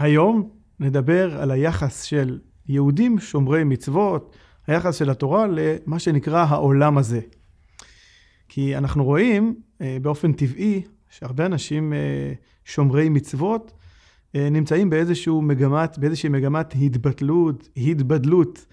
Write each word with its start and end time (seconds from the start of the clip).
היום 0.00 0.50
נדבר 0.80 1.40
על 1.40 1.50
היחס 1.50 2.02
של 2.02 2.38
יהודים 2.68 3.18
שומרי 3.18 3.64
מצוות, 3.64 4.36
היחס 4.66 4.96
של 4.96 5.10
התורה 5.10 5.46
למה 5.46 5.98
שנקרא 5.98 6.44
העולם 6.48 6.98
הזה. 6.98 7.20
כי 8.48 8.76
אנחנו 8.76 9.04
רואים 9.04 9.54
אה, 9.80 9.96
באופן 10.02 10.32
טבעי 10.32 10.82
שהרבה 11.10 11.46
אנשים 11.46 11.92
אה, 11.92 12.32
שומרי 12.64 13.08
מצוות 13.08 13.72
אה, 14.34 14.48
נמצאים 14.50 14.90
באיזשהו 14.90 15.42
מגמת, 15.42 15.98
באיזושהי 15.98 16.28
מגמת 16.28 16.74
התבטלות, 16.82 17.68
התבדלות 17.76 18.66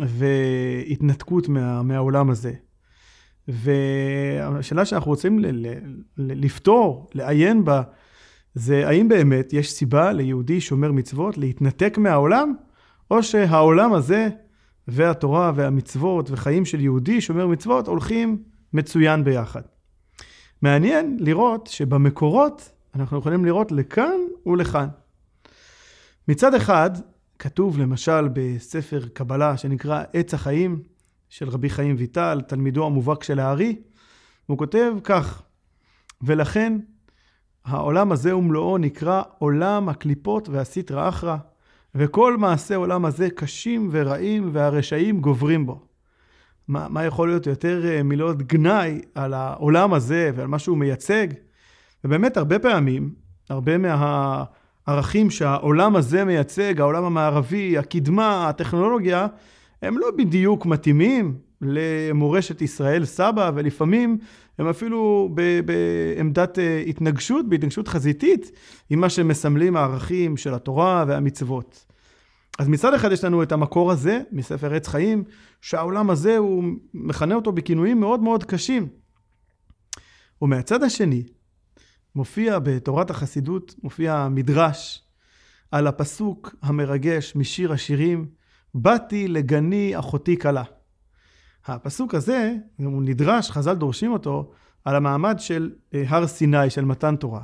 והתנתקות 0.00 1.48
מה, 1.48 1.82
מהעולם 1.82 2.30
הזה. 2.30 2.52
והשאלה 3.48 4.84
שאנחנו 4.84 5.10
רוצים 5.10 5.38
ל- 5.38 5.46
ל- 5.46 6.44
לפתור, 6.44 7.10
לעיין 7.14 7.64
בה, 7.64 7.82
זה 8.54 8.88
האם 8.88 9.08
באמת 9.08 9.52
יש 9.52 9.72
סיבה 9.72 10.12
ליהודי 10.12 10.60
שומר 10.60 10.92
מצוות 10.92 11.38
להתנתק 11.38 11.98
מהעולם, 11.98 12.54
או 13.10 13.22
שהעולם 13.22 13.92
הזה 13.92 14.28
והתורה 14.88 15.52
והמצוות 15.54 16.30
וחיים 16.30 16.64
של 16.64 16.80
יהודי 16.80 17.20
שומר 17.20 17.46
מצוות 17.46 17.88
הולכים 17.88 18.42
מצוין 18.72 19.24
ביחד. 19.24 19.62
מעניין 20.62 21.16
לראות 21.20 21.66
שבמקורות 21.66 22.70
אנחנו 22.94 23.18
יכולים 23.18 23.44
לראות 23.44 23.72
לכאן 23.72 24.20
ולכאן. 24.46 24.88
מצד 26.28 26.54
אחד, 26.54 26.90
כתוב 27.38 27.78
למשל 27.78 28.28
בספר 28.32 29.08
קבלה 29.12 29.56
שנקרא 29.56 30.02
עץ 30.12 30.34
החיים 30.34 30.82
של 31.28 31.48
רבי 31.48 31.70
חיים 31.70 31.94
ויטל, 31.98 32.40
תלמידו 32.48 32.86
המובהק 32.86 33.22
של 33.22 33.38
הארי, 33.38 33.76
הוא 34.46 34.58
כותב 34.58 34.92
כך: 35.04 35.42
ולכן 36.22 36.78
העולם 37.64 38.12
הזה 38.12 38.36
ומלואו 38.36 38.78
נקרא 38.78 39.22
עולם 39.38 39.88
הקליפות 39.88 40.48
והסטרא 40.48 41.08
אחרא, 41.08 41.36
וכל 41.94 42.36
מעשי 42.36 42.74
עולם 42.74 43.04
הזה 43.04 43.30
קשים 43.30 43.88
ורעים 43.92 44.50
והרשעים 44.52 45.20
גוברים 45.20 45.66
בו. 45.66 45.80
מה, 46.68 46.86
מה 46.88 47.04
יכול 47.04 47.28
להיות 47.28 47.46
יותר 47.46 47.86
אה, 47.86 48.02
מילות 48.02 48.42
גנאי 48.42 49.00
על 49.14 49.34
העולם 49.34 49.94
הזה 49.94 50.30
ועל 50.34 50.46
מה 50.46 50.58
שהוא 50.58 50.78
מייצג? 50.78 51.26
ובאמת 52.04 52.36
הרבה 52.36 52.58
פעמים, 52.58 53.14
הרבה 53.50 53.72
מהערכים 53.78 55.30
שהעולם 55.30 55.96
הזה 55.96 56.24
מייצג, 56.24 56.80
העולם 56.80 57.04
המערבי, 57.04 57.78
הקדמה, 57.78 58.48
הטכנולוגיה, 58.48 59.26
הם 59.82 59.98
לא 59.98 60.06
בדיוק 60.18 60.66
מתאימים 60.66 61.38
למורשת 61.60 62.62
ישראל 62.62 63.04
סבא, 63.04 63.50
ולפעמים 63.54 64.18
הם 64.58 64.68
אפילו 64.68 65.30
בעמדת 65.64 66.58
אה, 66.58 66.78
התנגשות, 66.86 67.48
בהתנגשות 67.48 67.88
חזיתית, 67.88 68.50
עם 68.90 69.00
מה 69.00 69.10
שמסמלים 69.10 69.76
הערכים 69.76 70.36
של 70.36 70.54
התורה 70.54 71.04
והמצוות. 71.08 71.86
אז 72.58 72.68
מצד 72.68 72.94
אחד 72.94 73.12
יש 73.12 73.24
לנו 73.24 73.42
את 73.42 73.52
המקור 73.52 73.92
הזה, 73.92 74.20
מספר 74.32 74.74
עץ 74.74 74.88
חיים, 74.88 75.24
שהעולם 75.60 76.10
הזה, 76.10 76.36
הוא 76.36 76.64
מכנה 76.94 77.34
אותו 77.34 77.52
בכינויים 77.52 78.00
מאוד 78.00 78.20
מאוד 78.20 78.44
קשים. 78.44 78.88
ומהצד 80.42 80.82
השני, 80.82 81.22
מופיע 82.14 82.58
בתורת 82.58 83.10
החסידות, 83.10 83.74
מופיע 83.82 84.28
מדרש 84.30 85.04
על 85.70 85.86
הפסוק 85.86 86.54
המרגש 86.62 87.36
משיר 87.36 87.72
השירים, 87.72 88.26
באתי 88.74 89.28
לגני 89.28 89.98
אחותי 89.98 90.38
כלה. 90.38 90.62
הפסוק 91.66 92.14
הזה, 92.14 92.54
הוא 92.78 93.02
נדרש, 93.02 93.50
חז"ל 93.50 93.74
דורשים 93.74 94.12
אותו, 94.12 94.50
על 94.84 94.96
המעמד 94.96 95.36
של 95.38 95.70
אה, 95.94 96.04
הר 96.08 96.26
סיני, 96.26 96.70
של 96.70 96.84
מתן 96.84 97.16
תורה. 97.16 97.42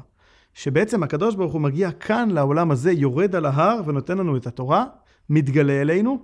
שבעצם 0.54 1.02
הקדוש 1.02 1.34
ברוך 1.34 1.52
הוא 1.52 1.60
מגיע 1.60 1.90
כאן 1.90 2.30
לעולם 2.30 2.70
הזה, 2.70 2.92
יורד 2.92 3.36
על 3.36 3.46
ההר 3.46 3.80
ונותן 3.86 4.18
לנו 4.18 4.36
את 4.36 4.46
התורה, 4.46 4.84
מתגלה 5.30 5.80
אלינו, 5.80 6.18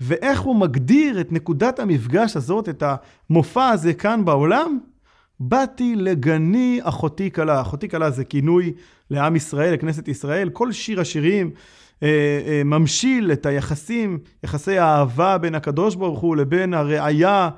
ואיך 0.00 0.40
הוא 0.40 0.56
מגדיר 0.56 1.20
את 1.20 1.32
נקודת 1.32 1.78
המפגש 1.78 2.36
הזאת, 2.36 2.68
את 2.68 2.82
המופע 3.30 3.68
הזה 3.68 3.94
כאן 3.94 4.24
בעולם, 4.24 4.78
באתי 5.40 5.96
לגני 5.96 6.80
אחותי 6.82 7.30
כלה. 7.30 7.60
אחותי 7.60 7.88
כלה 7.88 8.10
זה 8.10 8.24
כינוי 8.24 8.72
לעם 9.10 9.36
ישראל, 9.36 9.74
לכנסת 9.74 10.08
ישראל. 10.08 10.48
כל 10.48 10.72
שיר 10.72 11.00
השירים 11.00 11.50
ממשיל 12.64 13.32
את 13.32 13.46
היחסים, 13.46 14.18
יחסי 14.44 14.78
האהבה 14.78 15.38
בין 15.38 15.54
הקדוש 15.54 15.94
ברוך 15.94 16.20
הוא 16.20 16.36
לבין 16.36 16.74
הרעיה, 16.74 17.50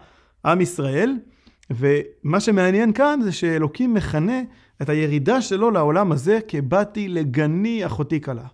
עם 0.44 0.60
ישראל. 0.60 1.16
ומה 1.70 2.40
שמעניין 2.40 2.92
כאן 2.92 3.20
זה 3.22 3.32
שאלוקים 3.32 3.94
מכנה 3.94 4.40
את 4.82 4.88
הירידה 4.88 5.42
שלו 5.42 5.70
לעולם 5.70 6.12
הזה 6.12 6.38
כבאתי 6.48 7.08
לגני 7.08 7.86
אחותי 7.86 8.20
כלה. 8.20 8.46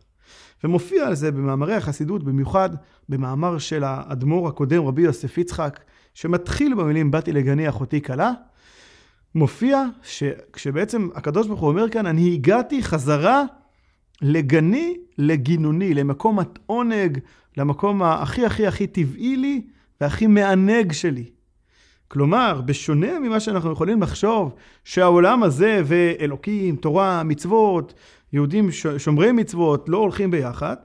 ומופיע 0.65 1.07
על 1.07 1.15
זה 1.15 1.33
במאמרי 1.33 1.75
החסידות, 1.75 2.25
במיוחד 2.25 2.71
במאמר 3.09 3.59
של 3.59 3.85
האדמו"ר 3.85 4.49
הקודם, 4.49 4.87
רבי 4.87 5.03
יוסף 5.03 5.39
יצחק, 5.39 5.81
שמתחיל 6.15 6.75
במילים 6.75 7.11
באתי 7.11 7.33
לגני 7.33 7.69
אחותי 7.69 8.03
כלה, 8.03 8.33
מופיע 9.35 9.85
שכשבעצם 10.03 11.09
הקדוש 11.15 11.47
ברוך 11.47 11.61
הוא 11.61 11.69
אומר 11.69 11.89
כאן, 11.89 12.07
אני 12.07 12.35
הגעתי 12.35 12.83
חזרה 12.83 13.45
לגני, 14.23 14.97
לגינוני, 15.19 15.95
למקום 15.95 16.39
העונג, 16.39 17.19
למקום 17.57 18.03
הכי 18.03 18.47
הכי 18.47 18.67
הכי 18.67 18.87
טבעי 18.87 19.37
לי 19.37 19.63
והכי 20.01 20.27
מענג 20.27 20.93
שלי. 20.93 21.25
כלומר, 22.09 22.61
בשונה 22.65 23.19
ממה 23.19 23.41
שאנחנו 23.41 23.73
יכולים 23.73 24.03
לחשוב, 24.03 24.55
שהעולם 24.85 25.43
הזה 25.43 25.83
ואלוקים, 25.85 26.77
תורה, 26.77 27.23
מצוות, 27.23 27.95
יהודים 28.33 28.69
שומרי 28.99 29.33
מצוות 29.33 29.89
לא 29.89 29.99
הולכים 29.99 30.31
ביחד, 30.31 30.77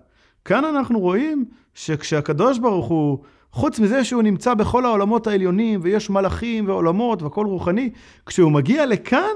כאן 0.45 0.65
אנחנו 0.65 0.99
רואים 0.99 1.45
שכשהקדוש 1.73 2.59
ברוך 2.59 2.87
הוא, 2.87 3.19
חוץ 3.51 3.79
מזה 3.79 4.03
שהוא 4.03 4.23
נמצא 4.23 4.53
בכל 4.53 4.85
העולמות 4.85 5.27
העליונים 5.27 5.79
ויש 5.83 6.09
מלאכים 6.09 6.67
ועולמות 6.67 7.21
והכל 7.21 7.45
רוחני, 7.45 7.89
כשהוא 8.25 8.51
מגיע 8.51 8.85
לכאן, 8.85 9.35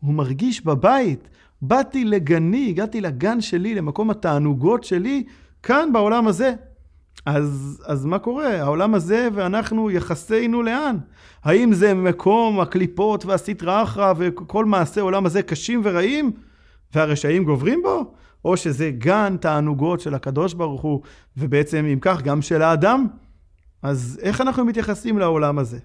הוא 0.00 0.14
מרגיש 0.14 0.64
בבית. 0.64 1.28
באתי 1.62 2.04
לגני, 2.04 2.68
הגעתי 2.68 3.00
לגן 3.00 3.40
שלי, 3.40 3.74
למקום 3.74 4.10
התענוגות 4.10 4.84
שלי, 4.84 5.24
כאן 5.62 5.92
בעולם 5.92 6.26
הזה. 6.26 6.54
אז, 7.26 7.82
אז 7.86 8.04
מה 8.04 8.18
קורה? 8.18 8.48
העולם 8.48 8.94
הזה 8.94 9.28
ואנחנו, 9.34 9.90
יחסינו 9.90 10.62
לאן? 10.62 10.96
האם 11.44 11.72
זה 11.72 11.94
מקום 11.94 12.60
הקליפות 12.60 13.24
והסטרא 13.24 13.82
אחרא 13.82 14.12
וכל 14.16 14.64
מעשי 14.64 15.00
העולם 15.00 15.26
הזה 15.26 15.42
קשים 15.42 15.80
ורעים 15.84 16.32
והרשעים 16.94 17.44
גוברים 17.44 17.82
בו? 17.82 18.14
או 18.44 18.56
שזה 18.56 18.90
גן 18.90 19.36
תענוגות 19.40 20.00
של 20.00 20.14
הקדוש 20.14 20.54
ברוך 20.54 20.82
הוא, 20.82 21.00
ובעצם 21.36 21.84
אם 21.92 21.98
כך 22.00 22.22
גם 22.22 22.42
של 22.42 22.62
האדם? 22.62 23.06
אז 23.82 24.20
איך 24.22 24.40
אנחנו 24.40 24.64
מתייחסים 24.64 25.18
לעולם 25.18 25.58
הזה? 25.58 25.78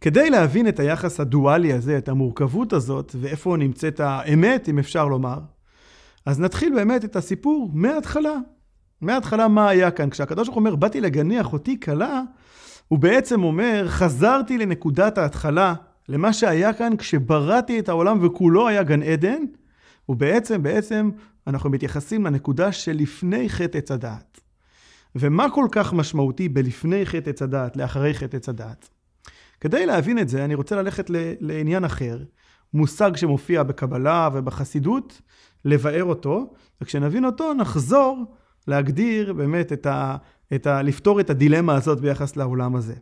כדי 0.00 0.30
להבין 0.30 0.68
את 0.68 0.80
היחס 0.80 1.20
הדואלי 1.20 1.72
הזה, 1.72 1.98
את 1.98 2.08
המורכבות 2.08 2.72
הזאת, 2.72 3.14
ואיפה 3.20 3.56
נמצאת 3.58 4.00
האמת, 4.00 4.68
אם 4.68 4.78
אפשר 4.78 5.08
לומר, 5.08 5.38
אז 6.26 6.40
נתחיל 6.40 6.74
באמת 6.74 7.04
את 7.04 7.16
הסיפור 7.16 7.70
מההתחלה. 7.74 8.34
מההתחלה 9.00 9.48
מה 9.48 9.68
היה 9.68 9.90
כאן? 9.90 10.10
כשהקדוש 10.10 10.48
ברוך 10.48 10.56
אומר, 10.56 10.76
באתי 10.76 11.00
לגני 11.00 11.40
אחותי 11.40 11.80
כלה, 11.80 12.22
הוא 12.88 12.98
בעצם 12.98 13.42
אומר, 13.42 13.84
חזרתי 13.88 14.58
לנקודת 14.58 15.18
ההתחלה, 15.18 15.74
למה 16.08 16.32
שהיה 16.32 16.72
כאן 16.72 16.96
כשבראתי 16.96 17.78
את 17.78 17.88
העולם 17.88 18.26
וכולו 18.26 18.68
היה 18.68 18.82
גן 18.82 19.02
עדן, 19.02 19.42
ובעצם, 20.08 20.62
בעצם, 20.62 21.10
אנחנו 21.46 21.70
מתייחסים 21.70 22.26
לנקודה 22.26 22.72
שלפני 22.72 23.48
חטא 23.48 23.78
עץ 23.78 23.90
הדעת. 23.90 24.40
ומה 25.16 25.50
כל 25.50 25.66
כך 25.72 25.92
משמעותי 25.92 26.48
בלפני 26.48 27.06
חטא 27.06 27.30
עץ 27.30 27.42
הדעת, 27.42 27.76
לאחרי 27.76 28.14
חטא 28.14 28.36
עץ 28.36 28.48
הדעת? 28.48 28.88
כדי 29.60 29.86
להבין 29.86 30.18
את 30.18 30.28
זה, 30.28 30.44
אני 30.44 30.54
רוצה 30.54 30.76
ללכת 30.76 31.10
לעניין 31.40 31.84
אחר, 31.84 32.18
מושג 32.74 33.16
שמופיע 33.16 33.62
בקבלה 33.62 34.28
ובחסידות, 34.32 35.20
לבאר 35.64 36.04
אותו, 36.04 36.54
וכשנבין 36.80 37.24
אותו 37.24 37.54
נחזור 37.54 38.24
להגדיר 38.66 39.32
באמת 39.32 39.72
את 39.72 39.86
ה... 39.86 40.16
את 40.54 40.66
ה... 40.66 40.82
לפתור 40.82 41.20
את 41.20 41.30
הדילמה 41.30 41.74
הזאת 41.74 42.00
ביחס 42.00 42.36
לעולם 42.36 42.76
הזה. 42.76 42.94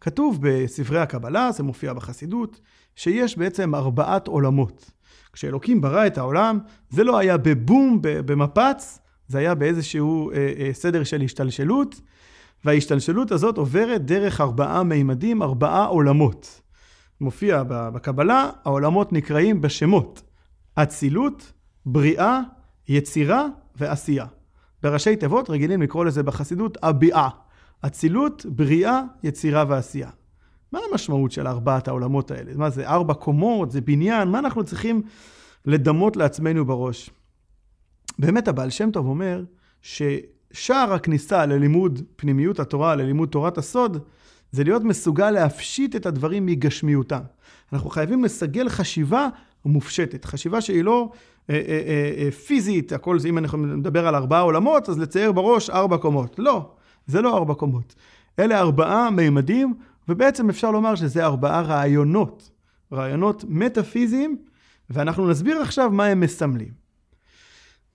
כתוב 0.00 0.38
בספרי 0.42 0.98
הקבלה, 0.98 1.52
זה 1.52 1.62
מופיע 1.62 1.92
בחסידות, 1.92 2.60
שיש 2.96 3.38
בעצם 3.38 3.74
ארבעת 3.74 4.26
עולמות. 4.26 4.90
כשאלוקים 5.32 5.80
ברא 5.80 6.06
את 6.06 6.18
העולם, 6.18 6.58
זה 6.90 7.04
לא 7.04 7.18
היה 7.18 7.36
בבום, 7.36 7.98
במפץ, 8.02 8.98
זה 9.28 9.38
היה 9.38 9.54
באיזשהו 9.54 10.30
אה, 10.30 10.52
אה, 10.58 10.70
סדר 10.72 11.04
של 11.04 11.22
השתלשלות, 11.22 12.00
וההשתלשלות 12.64 13.32
הזאת 13.32 13.58
עוברת 13.58 14.04
דרך 14.04 14.40
ארבעה 14.40 14.82
מימדים, 14.82 15.42
ארבעה 15.42 15.86
עולמות. 15.86 16.60
מופיע 17.20 17.62
בקבלה, 17.68 18.50
העולמות 18.64 19.12
נקראים 19.12 19.60
בשמות 19.60 20.22
אצילות, 20.74 21.52
בריאה, 21.86 22.40
יצירה 22.88 23.46
ועשייה. 23.76 24.26
בראשי 24.82 25.16
תיבות 25.16 25.50
רגילים 25.50 25.82
לקרוא 25.82 26.04
לזה 26.04 26.22
בחסידות 26.22 26.78
הביעה. 26.82 27.28
אצילות, 27.86 28.46
בריאה, 28.48 29.02
יצירה 29.22 29.64
ועשייה. 29.68 30.10
מה 30.72 30.80
המשמעות 30.90 31.32
של 31.32 31.46
ארבעת 31.46 31.88
העולמות 31.88 32.30
האלה? 32.30 32.52
מה 32.54 32.70
זה, 32.70 32.88
ארבע 32.88 33.14
קומות? 33.14 33.70
זה 33.70 33.80
בניין? 33.80 34.28
מה 34.28 34.38
אנחנו 34.38 34.64
צריכים 34.64 35.02
לדמות 35.64 36.16
לעצמנו 36.16 36.64
בראש? 36.64 37.10
באמת 38.18 38.48
הבעל 38.48 38.70
שם 38.70 38.90
טוב 38.90 39.06
אומר 39.06 39.44
ששער 40.54 40.92
הכניסה 40.92 41.46
ללימוד 41.46 42.02
פנימיות 42.16 42.60
התורה, 42.60 42.96
ללימוד 42.96 43.28
תורת 43.28 43.58
הסוד, 43.58 43.98
זה 44.52 44.64
להיות 44.64 44.82
מסוגל 44.82 45.30
להפשיט 45.30 45.96
את 45.96 46.06
הדברים 46.06 46.46
מגשמיותם. 46.46 47.20
אנחנו 47.72 47.90
חייבים 47.90 48.24
לסגל 48.24 48.68
חשיבה 48.68 49.28
מופשטת, 49.64 50.24
חשיבה 50.24 50.60
שהיא 50.60 50.84
לא 50.84 51.10
אה, 51.50 51.54
אה, 51.54 51.60
אה, 51.86 52.24
אה, 52.24 52.30
פיזית, 52.30 52.92
הכל 52.92 53.18
זה, 53.18 53.28
אם 53.28 53.38
אנחנו 53.38 53.58
נדבר 53.58 54.06
על 54.06 54.14
ארבעה 54.14 54.40
עולמות, 54.40 54.88
אז 54.88 54.98
לצייר 54.98 55.32
בראש 55.32 55.70
ארבע 55.70 55.96
קומות. 55.96 56.38
לא, 56.38 56.70
זה 57.06 57.20
לא 57.20 57.36
ארבע 57.36 57.54
קומות. 57.54 57.94
אלה 58.38 58.60
ארבעה 58.60 59.10
מימדים, 59.10 59.74
ובעצם 60.08 60.48
אפשר 60.48 60.70
לומר 60.70 60.94
שזה 60.94 61.24
ארבעה 61.24 61.60
רעיונות. 61.60 62.50
רעיונות 62.92 63.44
מטאפיזיים, 63.48 64.36
ואנחנו 64.90 65.28
נסביר 65.28 65.60
עכשיו 65.60 65.90
מה 65.90 66.04
הם 66.06 66.20
מסמלים. 66.20 66.83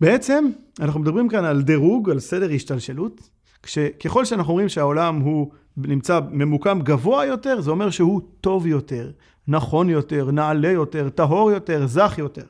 בעצם, 0.02 0.46
אנחנו 0.80 1.00
מדברים 1.00 1.30
כאן 1.30 1.46
על 1.46 1.62
דירוג, 1.62 2.10
על 2.10 2.20
סדר 2.20 2.52
השתלשלות, 2.52 3.30
כשככל 3.64 4.26
שאנחנו 4.26 4.52
אומרים 4.52 4.70
שהעולם 4.70 5.20
הוא 5.20 5.52
נמצא 5.78 6.20
ממוקם 6.32 6.80
גבוה 6.84 7.26
יותר, 7.26 7.62
זה 7.62 7.72
אומר 7.72 7.90
שהוא 7.90 8.22
טוב 8.42 8.68
יותר, 8.68 9.12
נכון 9.48 9.90
יותר, 9.90 10.32
נעלה 10.32 10.72
יותר, 10.72 11.10
טהור 11.10 11.52
יותר, 11.52 11.88
זך 11.88 12.16
יותר. 12.18 12.46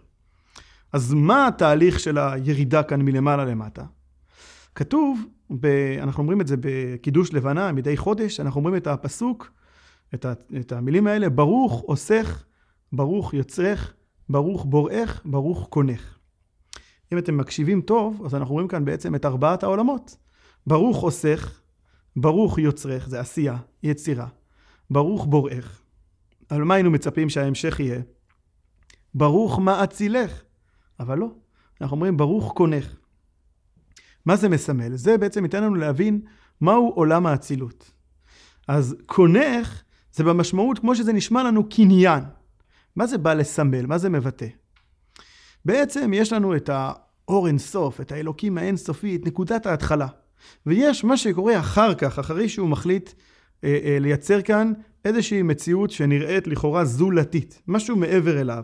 אז 0.93 1.13
מה 1.13 1.47
התהליך 1.47 1.99
של 1.99 2.17
הירידה 2.17 2.83
כאן 2.83 3.01
מלמעלה 3.01 3.45
למטה? 3.45 3.83
כתוב, 4.75 5.25
ב, 5.59 5.65
אנחנו 6.01 6.21
אומרים 6.23 6.41
את 6.41 6.47
זה 6.47 6.55
בקידוש 6.59 7.33
לבנה 7.33 7.71
מדי 7.71 7.97
חודש, 7.97 8.39
אנחנו 8.39 8.59
אומרים 8.59 8.75
את 8.75 8.87
הפסוק, 8.87 9.51
את, 10.13 10.25
ה, 10.25 10.33
את 10.59 10.71
המילים 10.71 11.07
האלה, 11.07 11.29
ברוך 11.29 11.81
עושך, 11.81 12.45
ברוך 12.93 13.33
יוצרך, 13.33 13.93
ברוך 14.29 14.65
בוראך, 14.65 15.21
ברוך 15.25 15.67
קונך. 15.69 16.18
אם 17.13 17.17
אתם 17.17 17.37
מקשיבים 17.37 17.81
טוב, 17.81 18.21
אז 18.25 18.35
אנחנו 18.35 18.53
רואים 18.53 18.67
כאן 18.67 18.85
בעצם 18.85 19.15
את 19.15 19.25
ארבעת 19.25 19.63
העולמות. 19.63 20.17
ברוך 20.67 21.03
עושך, 21.03 21.61
ברוך 22.15 22.57
יוצרך, 22.57 23.09
זה 23.09 23.19
עשייה, 23.19 23.57
יצירה. 23.83 24.27
ברוך 24.89 25.25
בוראך. 25.25 25.81
על 26.49 26.63
מה 26.63 26.73
היינו 26.73 26.91
מצפים 26.91 27.29
שההמשך 27.29 27.79
יהיה? 27.79 28.01
ברוך 29.13 29.59
מאצילך. 29.59 30.41
אבל 30.99 31.17
לא, 31.17 31.31
אנחנו 31.81 31.95
אומרים 31.95 32.17
ברוך 32.17 32.53
קונך. 32.53 32.95
מה 34.25 34.35
זה 34.35 34.49
מסמל? 34.49 34.95
זה 34.95 35.17
בעצם 35.17 35.43
ייתן 35.43 35.63
לנו 35.63 35.75
להבין 35.75 36.21
מהו 36.61 36.89
עולם 36.95 37.25
האצילות. 37.25 37.91
אז 38.67 38.95
קונך 39.05 39.83
זה 40.11 40.23
במשמעות 40.23 40.79
כמו 40.79 40.95
שזה 40.95 41.13
נשמע 41.13 41.43
לנו 41.43 41.69
קניין. 41.69 42.23
מה 42.95 43.07
זה 43.07 43.17
בא 43.17 43.33
לסמל? 43.33 43.85
מה 43.85 43.97
זה 43.97 44.09
מבטא? 44.09 44.47
בעצם 45.65 46.11
יש 46.13 46.33
לנו 46.33 46.55
את 46.55 46.69
האור 46.73 47.47
אינסוף, 47.47 48.01
את 48.01 48.11
האלוקים 48.11 48.57
האינסופי, 48.57 49.15
את 49.15 49.25
נקודת 49.25 49.65
ההתחלה. 49.65 50.07
ויש 50.65 51.03
מה 51.03 51.17
שקורה 51.17 51.59
אחר 51.59 51.93
כך, 51.93 52.19
אחרי 52.19 52.49
שהוא 52.49 52.69
מחליט 52.69 53.09
אה, 53.63 53.79
אה, 53.83 53.97
לייצר 53.99 54.41
כאן 54.41 54.73
איזושהי 55.05 55.41
מציאות 55.41 55.91
שנראית 55.91 56.47
לכאורה 56.47 56.85
זולתית, 56.85 57.61
משהו 57.67 57.95
מעבר 57.95 58.41
אליו. 58.41 58.63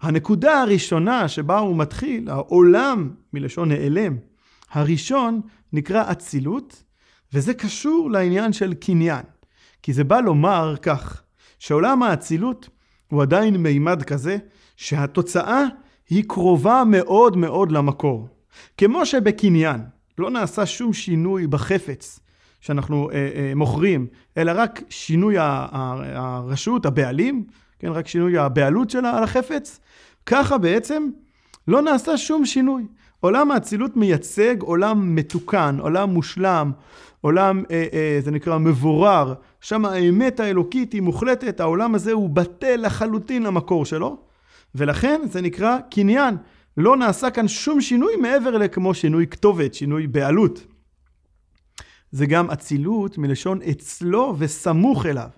הנקודה 0.00 0.62
הראשונה 0.62 1.28
שבה 1.28 1.58
הוא 1.58 1.76
מתחיל, 1.76 2.30
העולם 2.30 3.10
מלשון 3.32 3.68
נעלם, 3.68 4.16
הראשון 4.70 5.40
נקרא 5.72 6.12
אצילות, 6.12 6.82
וזה 7.32 7.54
קשור 7.54 8.10
לעניין 8.10 8.52
של 8.52 8.74
קניין. 8.74 9.22
כי 9.82 9.92
זה 9.92 10.04
בא 10.04 10.20
לומר 10.20 10.74
כך, 10.82 11.22
שעולם 11.58 12.02
האצילות 12.02 12.68
הוא 13.08 13.22
עדיין 13.22 13.56
מימד 13.56 14.02
כזה, 14.02 14.36
שהתוצאה 14.76 15.64
היא 16.10 16.24
קרובה 16.26 16.82
מאוד 16.86 17.36
מאוד 17.36 17.72
למקור. 17.72 18.28
כמו 18.76 19.06
שבקניין 19.06 19.80
לא 20.18 20.30
נעשה 20.30 20.66
שום 20.66 20.92
שינוי 20.92 21.46
בחפץ 21.46 22.20
שאנחנו 22.60 23.10
אה, 23.10 23.30
אה, 23.34 23.52
מוכרים, 23.54 24.06
אלא 24.36 24.52
רק 24.54 24.82
שינוי 24.88 25.34
הרשות, 25.38 26.86
הבעלים, 26.86 27.44
כן, 27.78 27.88
רק 27.88 28.08
שינוי 28.08 28.38
הבעלות 28.38 28.90
שלה 28.90 29.16
על 29.16 29.24
החפץ, 29.24 29.80
ככה 30.26 30.58
בעצם 30.58 31.08
לא 31.68 31.82
נעשה 31.82 32.16
שום 32.16 32.46
שינוי. 32.46 32.86
עולם 33.20 33.50
האצילות 33.50 33.96
מייצג 33.96 34.62
עולם 34.62 35.14
מתוקן, 35.14 35.76
עולם 35.80 36.10
מושלם, 36.10 36.72
עולם, 37.20 37.62
אה, 37.70 37.86
אה, 37.92 38.18
זה 38.20 38.30
נקרא 38.30 38.58
מבורר, 38.58 39.34
שם 39.60 39.84
האמת 39.84 40.40
האלוקית 40.40 40.92
היא 40.92 41.02
מוחלטת, 41.02 41.60
העולם 41.60 41.94
הזה 41.94 42.12
הוא 42.12 42.30
בטל 42.30 42.76
לחלוטין 42.76 43.42
למקור 43.42 43.84
שלו, 43.84 44.16
ולכן 44.74 45.20
זה 45.24 45.40
נקרא 45.40 45.78
קניין. 45.90 46.36
לא 46.76 46.96
נעשה 46.96 47.30
כאן 47.30 47.48
שום 47.48 47.80
שינוי 47.80 48.16
מעבר 48.16 48.50
לכמו 48.50 48.94
שינוי 48.94 49.26
כתובת, 49.26 49.74
שינוי 49.74 50.06
בעלות. 50.06 50.66
זה 52.10 52.26
גם 52.26 52.50
אצילות 52.50 53.18
מלשון 53.18 53.62
אצלו 53.62 54.34
וסמוך 54.38 55.06
אליו. 55.06 55.28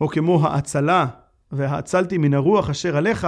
או 0.00 0.08
כמו 0.08 0.46
האצלה, 0.46 1.06
והאצלתי 1.52 2.18
מן 2.18 2.34
הרוח 2.34 2.70
אשר 2.70 2.96
עליך, 2.96 3.26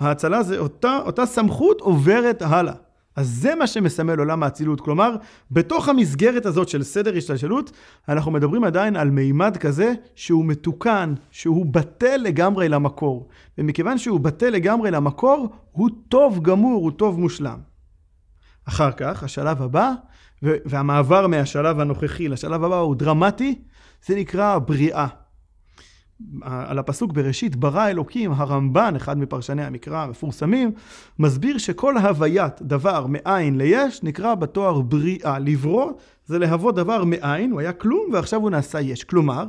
ההצלה 0.00 0.42
זה 0.42 0.58
אותה, 0.58 0.98
אותה 1.06 1.26
סמכות 1.26 1.80
עוברת 1.80 2.42
הלאה. 2.42 2.74
אז 3.16 3.28
זה 3.28 3.54
מה 3.54 3.66
שמסמל 3.66 4.18
עולם 4.18 4.42
האצילות. 4.42 4.80
כלומר, 4.80 5.16
בתוך 5.50 5.88
המסגרת 5.88 6.46
הזאת 6.46 6.68
של 6.68 6.82
סדר 6.82 7.16
השתלשלות, 7.16 7.72
אנחנו 8.08 8.30
מדברים 8.30 8.64
עדיין 8.64 8.96
על 8.96 9.10
מימד 9.10 9.56
כזה 9.56 9.94
שהוא 10.14 10.44
מתוקן, 10.44 11.14
שהוא 11.30 11.66
בטל 11.66 12.16
לגמרי 12.16 12.68
למקור. 12.68 13.28
ומכיוון 13.58 13.98
שהוא 13.98 14.20
בטל 14.20 14.50
לגמרי 14.50 14.90
למקור, 14.90 15.48
הוא 15.72 15.90
טוב 16.08 16.42
גמור, 16.42 16.82
הוא 16.82 16.90
טוב 16.90 17.20
מושלם. 17.20 17.58
אחר 18.64 18.92
כך, 18.92 19.22
השלב 19.22 19.62
הבא, 19.62 19.92
והמעבר 20.42 21.26
מהשלב 21.26 21.80
הנוכחי 21.80 22.28
לשלב 22.28 22.64
הבא 22.64 22.76
הוא 22.76 22.96
דרמטי, 22.96 23.58
זה 24.06 24.16
נקרא 24.16 24.58
בריאה. 24.58 25.06
על 26.42 26.78
הפסוק 26.78 27.12
בראשית 27.12 27.56
ברא 27.56 27.88
אלוקים, 27.88 28.32
הרמב"ן, 28.32 28.96
אחד 28.96 29.18
מפרשני 29.18 29.64
המקרא 29.64 30.02
המפורסמים, 30.02 30.70
מסביר 31.18 31.58
שכל 31.58 31.98
הוויית 31.98 32.62
דבר 32.62 33.06
מאין 33.08 33.58
ליש 33.58 34.02
נקרא 34.02 34.34
בתואר 34.34 34.80
בריאה. 34.80 35.38
לברוא 35.38 35.92
זה 36.26 36.38
להוות 36.38 36.74
דבר 36.74 37.04
מאין, 37.04 37.50
הוא 37.50 37.60
היה 37.60 37.72
כלום 37.72 38.10
ועכשיו 38.12 38.40
הוא 38.40 38.50
נעשה 38.50 38.80
יש. 38.80 39.04
כלומר, 39.04 39.44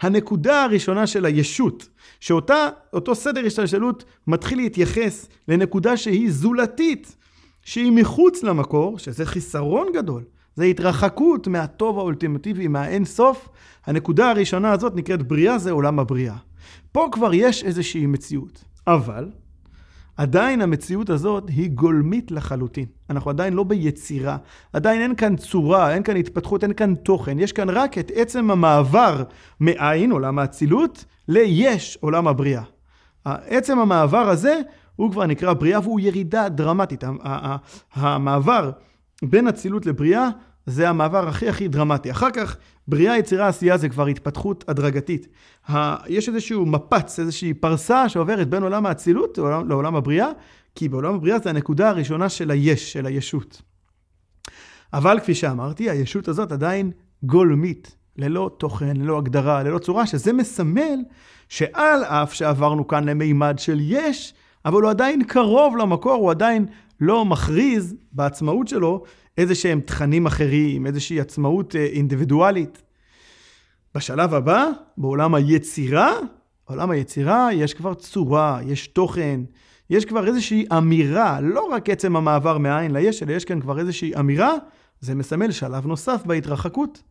הנקודה 0.00 0.64
הראשונה 0.64 1.06
של 1.06 1.24
הישות, 1.24 1.88
שאותו 2.20 3.14
סדר 3.14 3.46
השתלשלות 3.46 4.04
מתחיל 4.26 4.58
להתייחס 4.58 5.28
לנקודה 5.48 5.96
שהיא 5.96 6.30
זולתית, 6.30 7.16
שהיא 7.62 7.92
מחוץ 7.92 8.42
למקור, 8.42 8.98
שזה 8.98 9.26
חיסרון 9.26 9.86
גדול. 9.94 10.22
זה 10.54 10.64
התרחקות 10.64 11.48
מהטוב 11.48 11.98
האולטימטיבי, 11.98 12.68
מהאין 12.68 13.04
סוף. 13.04 13.48
הנקודה 13.86 14.30
הראשונה 14.30 14.72
הזאת 14.72 14.96
נקראת 14.96 15.22
בריאה, 15.22 15.58
זה 15.58 15.70
עולם 15.70 15.98
הבריאה. 15.98 16.36
פה 16.92 17.08
כבר 17.12 17.34
יש 17.34 17.64
איזושהי 17.64 18.06
מציאות. 18.06 18.64
אבל 18.86 19.30
עדיין 20.16 20.60
המציאות 20.60 21.10
הזאת 21.10 21.44
היא 21.48 21.70
גולמית 21.70 22.30
לחלוטין. 22.30 22.84
אנחנו 23.10 23.30
עדיין 23.30 23.52
לא 23.52 23.64
ביצירה, 23.64 24.36
עדיין 24.72 25.00
אין 25.00 25.14
כאן 25.14 25.36
צורה, 25.36 25.94
אין 25.94 26.02
כאן 26.02 26.16
התפתחות, 26.16 26.64
אין 26.64 26.72
כאן 26.72 26.94
תוכן. 26.94 27.38
יש 27.38 27.52
כאן 27.52 27.70
רק 27.70 27.98
את 27.98 28.12
עצם 28.14 28.50
המעבר 28.50 29.22
מאין, 29.60 30.10
עולם 30.10 30.38
האצילות, 30.38 31.04
ליש, 31.28 31.98
עולם 32.00 32.28
הבריאה. 32.28 32.62
עצם 33.24 33.78
המעבר 33.78 34.28
הזה 34.28 34.60
הוא 34.96 35.10
כבר 35.10 35.26
נקרא 35.26 35.52
בריאה 35.52 35.80
והוא 35.80 36.00
ירידה 36.00 36.48
דרמטית. 36.48 37.04
המעבר 37.94 38.70
בין 39.30 39.48
אצילות 39.48 39.86
לבריאה 39.86 40.28
זה 40.66 40.88
המעבר 40.88 41.28
הכי 41.28 41.48
הכי 41.48 41.68
דרמטי. 41.68 42.10
אחר 42.10 42.30
כך 42.30 42.56
בריאה, 42.88 43.18
יצירה, 43.18 43.48
עשייה 43.48 43.76
זה 43.76 43.88
כבר 43.88 44.06
התפתחות 44.06 44.64
הדרגתית. 44.68 45.28
יש 46.06 46.28
איזשהו 46.28 46.66
מפץ, 46.66 47.18
איזושהי 47.18 47.54
פרסה 47.54 48.08
שעוברת 48.08 48.48
בין 48.48 48.62
עולם 48.62 48.86
האצילות 48.86 49.38
לעולם, 49.38 49.96
הבריאה, 49.96 50.28
כי 50.74 50.88
בעולם 50.88 51.14
הבריאה 51.14 51.38
זה 51.38 51.50
הנקודה 51.50 51.88
הראשונה 51.88 52.28
של 52.28 52.50
היש, 52.50 52.92
של 52.92 53.06
הישות. 53.06 53.62
אבל 54.92 55.20
כפי 55.20 55.34
שאמרתי, 55.34 55.90
הישות 55.90 56.28
הזאת 56.28 56.52
עדיין 56.52 56.90
גולמית, 57.22 57.96
ללא 58.16 58.50
תוכן, 58.58 58.96
ללא 58.96 59.18
הגדרה, 59.18 59.62
ללא 59.62 59.78
צורה, 59.78 60.06
שזה 60.06 60.32
מסמל 60.32 60.98
שעל 61.48 62.04
אף 62.04 62.34
שעברנו 62.34 62.86
כאן 62.86 63.08
למימד 63.08 63.58
של 63.58 63.78
יש, 63.80 64.34
אבל 64.64 64.82
הוא 64.82 64.90
עדיין 64.90 65.24
קרוב 65.24 65.76
למקור, 65.76 66.14
הוא 66.14 66.30
עדיין 66.30 66.66
לא 67.00 67.24
מכריז 67.24 67.94
בעצמאות 68.12 68.68
שלו 68.68 69.02
איזה 69.38 69.54
שהם 69.54 69.80
תכנים 69.80 70.26
אחרים, 70.26 70.86
איזושהי 70.86 71.20
עצמאות 71.20 71.76
אה, 71.76 71.84
אינדיבידואלית. 71.84 72.82
בשלב 73.94 74.34
הבא, 74.34 74.66
בעולם 74.96 75.34
היצירה, 75.34 76.12
בעולם 76.68 76.90
היצירה 76.90 77.52
יש 77.52 77.74
כבר 77.74 77.94
צורה, 77.94 78.60
יש 78.66 78.86
תוכן, 78.86 79.40
יש 79.90 80.04
כבר 80.04 80.26
איזושהי 80.26 80.66
אמירה, 80.78 81.40
לא 81.40 81.68
רק 81.72 81.90
עצם 81.90 82.16
המעבר 82.16 82.58
מהעין 82.58 82.92
ליש, 82.92 83.22
אלא 83.22 83.32
יש 83.32 83.44
כאן 83.44 83.60
כבר 83.60 83.78
איזושהי 83.78 84.12
אמירה, 84.18 84.54
זה 85.00 85.14
מסמל 85.14 85.50
שלב 85.50 85.86
נוסף 85.86 86.22
בהתרחקות. 86.26 87.02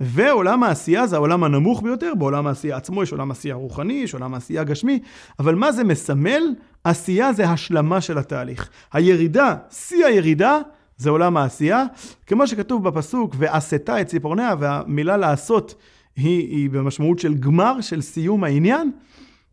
ועולם 0.00 0.62
העשייה 0.62 1.06
זה 1.06 1.16
העולם 1.16 1.44
הנמוך 1.44 1.82
ביותר, 1.82 2.12
בעולם 2.18 2.46
העשייה 2.46 2.76
עצמו 2.76 3.02
יש 3.02 3.12
עולם 3.12 3.30
עשייה 3.30 3.54
רוחני, 3.54 3.92
יש 3.92 4.14
עולם 4.14 4.34
העשייה 4.34 4.64
גשמי, 4.64 5.00
אבל 5.38 5.54
מה 5.54 5.72
זה 5.72 5.84
מסמל? 5.84 6.42
עשייה 6.84 7.32
זה 7.32 7.48
השלמה 7.48 8.00
של 8.00 8.18
התהליך. 8.18 8.70
הירידה, 8.92 9.54
שיא 9.70 10.06
הירידה, 10.06 10.58
זה 10.96 11.10
עולם 11.10 11.36
העשייה. 11.36 11.84
כמו 12.26 12.46
שכתוב 12.46 12.88
בפסוק, 12.88 13.34
ועשתה 13.38 14.00
את 14.00 14.06
ציפורניה, 14.06 14.54
והמילה 14.58 15.16
לעשות 15.16 15.74
היא, 16.16 16.48
היא 16.48 16.70
במשמעות 16.70 17.18
של 17.18 17.34
גמר, 17.34 17.80
של 17.80 18.00
סיום 18.00 18.44
העניין. 18.44 18.90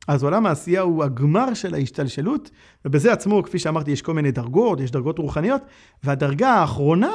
אז 0.07 0.24
עולם 0.24 0.45
העשייה 0.45 0.81
הוא 0.81 1.03
הגמר 1.03 1.53
של 1.53 1.74
ההשתלשלות, 1.74 2.50
ובזה 2.86 3.13
עצמו, 3.13 3.43
כפי 3.43 3.59
שאמרתי, 3.59 3.91
יש 3.91 4.01
כל 4.01 4.13
מיני 4.13 4.31
דרגות, 4.31 4.79
יש 4.79 4.91
דרגות 4.91 5.19
רוחניות, 5.19 5.62
והדרגה 6.03 6.50
האחרונה 6.50 7.12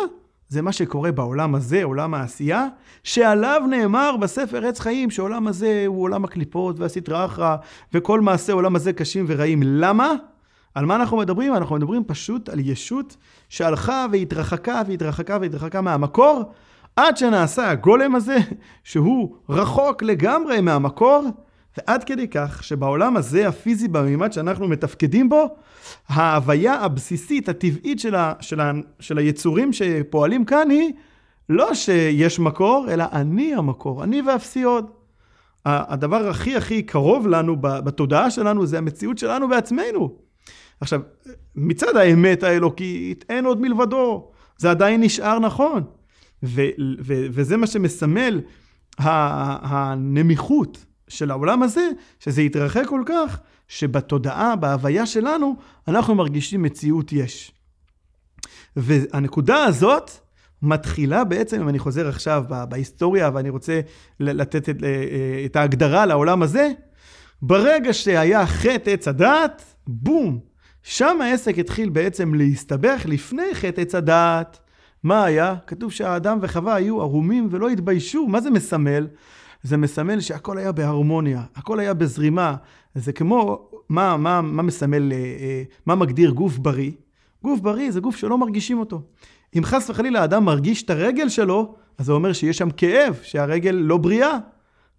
זה 0.49 0.63
מה 0.63 0.73
שקורה 0.73 1.13
בעולם 1.13 1.55
הזה, 1.55 1.85
עולם 1.85 2.15
העשייה, 2.15 2.67
שעליו 3.03 3.63
נאמר 3.71 4.17
בספר 4.17 4.67
עץ 4.67 4.81
חיים, 4.81 5.11
שעולם 5.11 5.47
הזה 5.47 5.85
הוא 5.87 6.03
עולם 6.03 6.25
הקליפות 6.25 6.81
והסטרא 6.81 7.25
אחרא, 7.25 7.57
וכל 7.93 8.21
מעשה 8.21 8.53
עולם 8.53 8.77
הזה 8.77 8.93
קשים 8.93 9.25
ורעים. 9.29 9.61
למה? 9.65 10.13
על 10.75 10.87
מה 10.87 10.97
אנחנו 10.97 11.17
מדברים? 11.17 11.55
אנחנו 11.55 11.77
מדברים 11.77 12.05
פשוט 12.05 12.49
על 12.49 12.59
ישות 12.61 13.17
שהלכה 13.49 14.07
והתרחקה 14.13 14.83
והתרחקה 14.87 15.39
והתרחקה 15.41 15.81
מהמקור, 15.81 16.43
עד 16.97 17.17
שנעשה 17.17 17.71
הגולם 17.71 18.15
הזה, 18.15 18.37
שהוא 18.85 19.37
רחוק 19.49 20.03
לגמרי 20.03 20.61
מהמקור, 20.61 21.25
ועד 21.79 22.05
כדי 22.05 22.29
כך 22.29 22.65
שבעולם 22.65 23.17
הזה, 23.17 23.49
הפיזי, 23.49 23.89
במימד 23.89 24.33
שאנחנו 24.33 24.69
מתפקדים 24.69 25.29
בו, 25.29 25.57
ההוויה 26.09 26.75
הבסיסית, 26.75 27.49
הטבעית 27.49 28.01
של, 28.01 28.15
ה, 28.15 28.33
של, 28.41 28.61
ה, 28.61 28.73
של 29.01 29.19
היצורים 29.19 29.73
שפועלים 29.73 30.45
כאן 30.45 30.71
היא 30.71 30.93
לא 31.49 31.75
שיש 31.75 32.39
מקור, 32.41 32.87
אלא 32.91 33.05
אני 33.13 33.55
המקור, 33.55 34.05
אני 34.05 34.23
ואפסי 34.23 34.63
עוד. 34.63 34.91
הדבר 35.67 36.29
הכי 36.29 36.57
הכי 36.57 36.83
קרוב 36.83 37.27
לנו 37.27 37.57
בתודעה 37.61 38.31
שלנו 38.31 38.67
זה 38.67 38.79
המציאות 38.79 39.19
שלנו 39.19 39.49
בעצמנו. 39.49 40.17
עכשיו, 40.81 41.01
מצד 41.57 41.97
האמת 41.97 42.43
האלוקית 42.43 43.25
אין 43.29 43.45
עוד 43.45 43.61
מלבדו, 43.61 44.31
זה 44.59 44.71
עדיין 44.71 45.01
נשאר 45.01 45.39
נכון. 45.39 45.83
ו, 46.43 46.63
ו, 47.01 47.27
וזה 47.31 47.57
מה 47.57 47.67
שמסמל 47.67 48.41
הנמיכות 48.99 50.85
של 51.09 51.31
העולם 51.31 51.63
הזה, 51.63 51.89
שזה 52.21 52.43
יתרחק 52.43 52.87
כל 52.87 53.03
כך, 53.07 53.39
שבתודעה, 53.69 54.57
בהוויה 54.57 55.07
שלנו, 55.07 55.57
אנחנו 55.89 56.15
מרגישים 56.15 56.63
מציאות 56.63 57.13
יש. 57.13 57.53
והנקודה 58.77 59.65
הזאת 59.65 60.11
מתחילה 60.63 61.25
בעצם, 61.25 61.61
אם 61.61 61.69
אני 61.69 61.79
חוזר 61.79 62.09
עכשיו 62.09 62.45
בהיסטוריה 62.69 63.31
ואני 63.35 63.49
רוצה 63.49 63.81
לתת 64.21 64.69
את, 64.69 64.83
אה, 64.83 65.43
את 65.45 65.57
ההגדרה 65.57 66.07
לעולם 66.07 66.43
הזה, 66.43 66.73
ברגע 67.43 67.93
שהיה 67.93 68.47
חטא 68.47 68.91
עץ 68.91 69.09
הדעת, 69.09 69.63
בום, 69.87 70.41
שם 70.83 71.19
העסק 71.21 71.59
התחיל 71.59 71.89
בעצם 71.89 72.35
להסתבך 72.35 73.03
לפני 73.05 73.55
חטא 73.55 73.81
עץ 73.81 73.95
הדעת. 73.95 74.59
מה 75.03 75.25
היה? 75.25 75.55
כתוב 75.67 75.93
שהאדם 75.93 76.39
וחווה 76.41 76.75
היו 76.75 77.01
ערומים 77.01 77.49
ולא 77.51 77.69
התביישו. 77.69 78.27
מה 78.27 78.41
זה 78.41 78.51
מסמל? 78.51 79.07
זה 79.65 79.77
מסמל 79.77 80.21
שהכל 80.21 80.59
היה 80.59 80.73
בהרמוניה, 80.73 81.43
הכל 81.57 81.81
היה 81.81 81.95
בזרימה. 81.95 82.57
זה 82.95 83.13
כמו, 83.13 83.69
מה, 83.89 84.17
מה, 84.17 84.41
מה 84.41 84.63
מסמל, 84.63 85.13
אה, 85.13 85.19
אה, 85.19 85.63
מה 85.87 85.95
מגדיר 85.95 86.31
גוף 86.31 86.59
בריא? 86.59 86.91
גוף 87.43 87.61
בריא 87.61 87.91
זה 87.91 88.01
גוף 88.01 88.17
שלא 88.17 88.39
מרגישים 88.39 88.79
אותו. 88.79 89.03
אם 89.59 89.65
חס 89.65 89.91
וחלילה 89.91 90.21
האדם 90.21 90.45
מרגיש 90.45 90.83
את 90.83 90.91
הרגל 90.91 91.29
שלו, 91.29 91.75
אז 91.99 92.07
זה 92.07 92.13
אומר 92.13 92.33
שיש 92.33 92.59
שם 92.59 92.71
כאב, 92.71 93.19
שהרגל 93.23 93.71
לא 93.71 93.97
בריאה. 93.97 94.39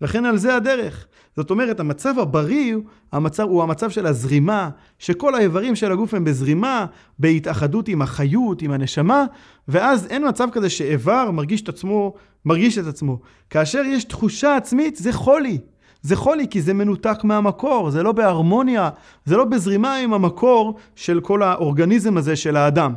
וכן 0.01 0.25
על 0.25 0.37
זה 0.37 0.55
הדרך. 0.55 1.07
זאת 1.35 1.49
אומרת, 1.49 1.79
המצב 1.79 2.19
הבריא 2.19 2.75
המצב, 3.11 3.43
הוא 3.43 3.63
המצב 3.63 3.89
של 3.89 4.05
הזרימה, 4.05 4.69
שכל 4.99 5.35
האיברים 5.35 5.75
של 5.75 5.91
הגוף 5.91 6.13
הם 6.13 6.23
בזרימה, 6.23 6.85
בהתאחדות 7.19 7.87
עם 7.87 8.01
החיות, 8.01 8.61
עם 8.61 8.71
הנשמה, 8.71 9.25
ואז 9.67 10.07
אין 10.09 10.27
מצב 10.27 10.47
כזה 10.51 10.69
שאיבר 10.69 11.31
מרגיש 11.31 11.61
את 11.61 11.69
עצמו, 11.69 12.13
מרגיש 12.45 12.77
את 12.77 12.87
עצמו. 12.87 13.19
כאשר 13.49 13.81
יש 13.85 14.03
תחושה 14.03 14.55
עצמית, 14.55 14.95
זה 14.95 15.13
חולי. 15.13 15.57
זה 16.01 16.15
חולי 16.15 16.47
כי 16.47 16.61
זה 16.61 16.73
מנותק 16.73 17.23
מהמקור, 17.23 17.89
זה 17.89 18.03
לא 18.03 18.11
בהרמוניה, 18.11 18.89
זה 19.25 19.37
לא 19.37 19.45
בזרימה 19.45 19.95
עם 19.95 20.13
המקור 20.13 20.75
של 20.95 21.19
כל 21.19 21.43
האורגניזם 21.43 22.17
הזה 22.17 22.35
של 22.35 22.55
האדם. 22.55 22.93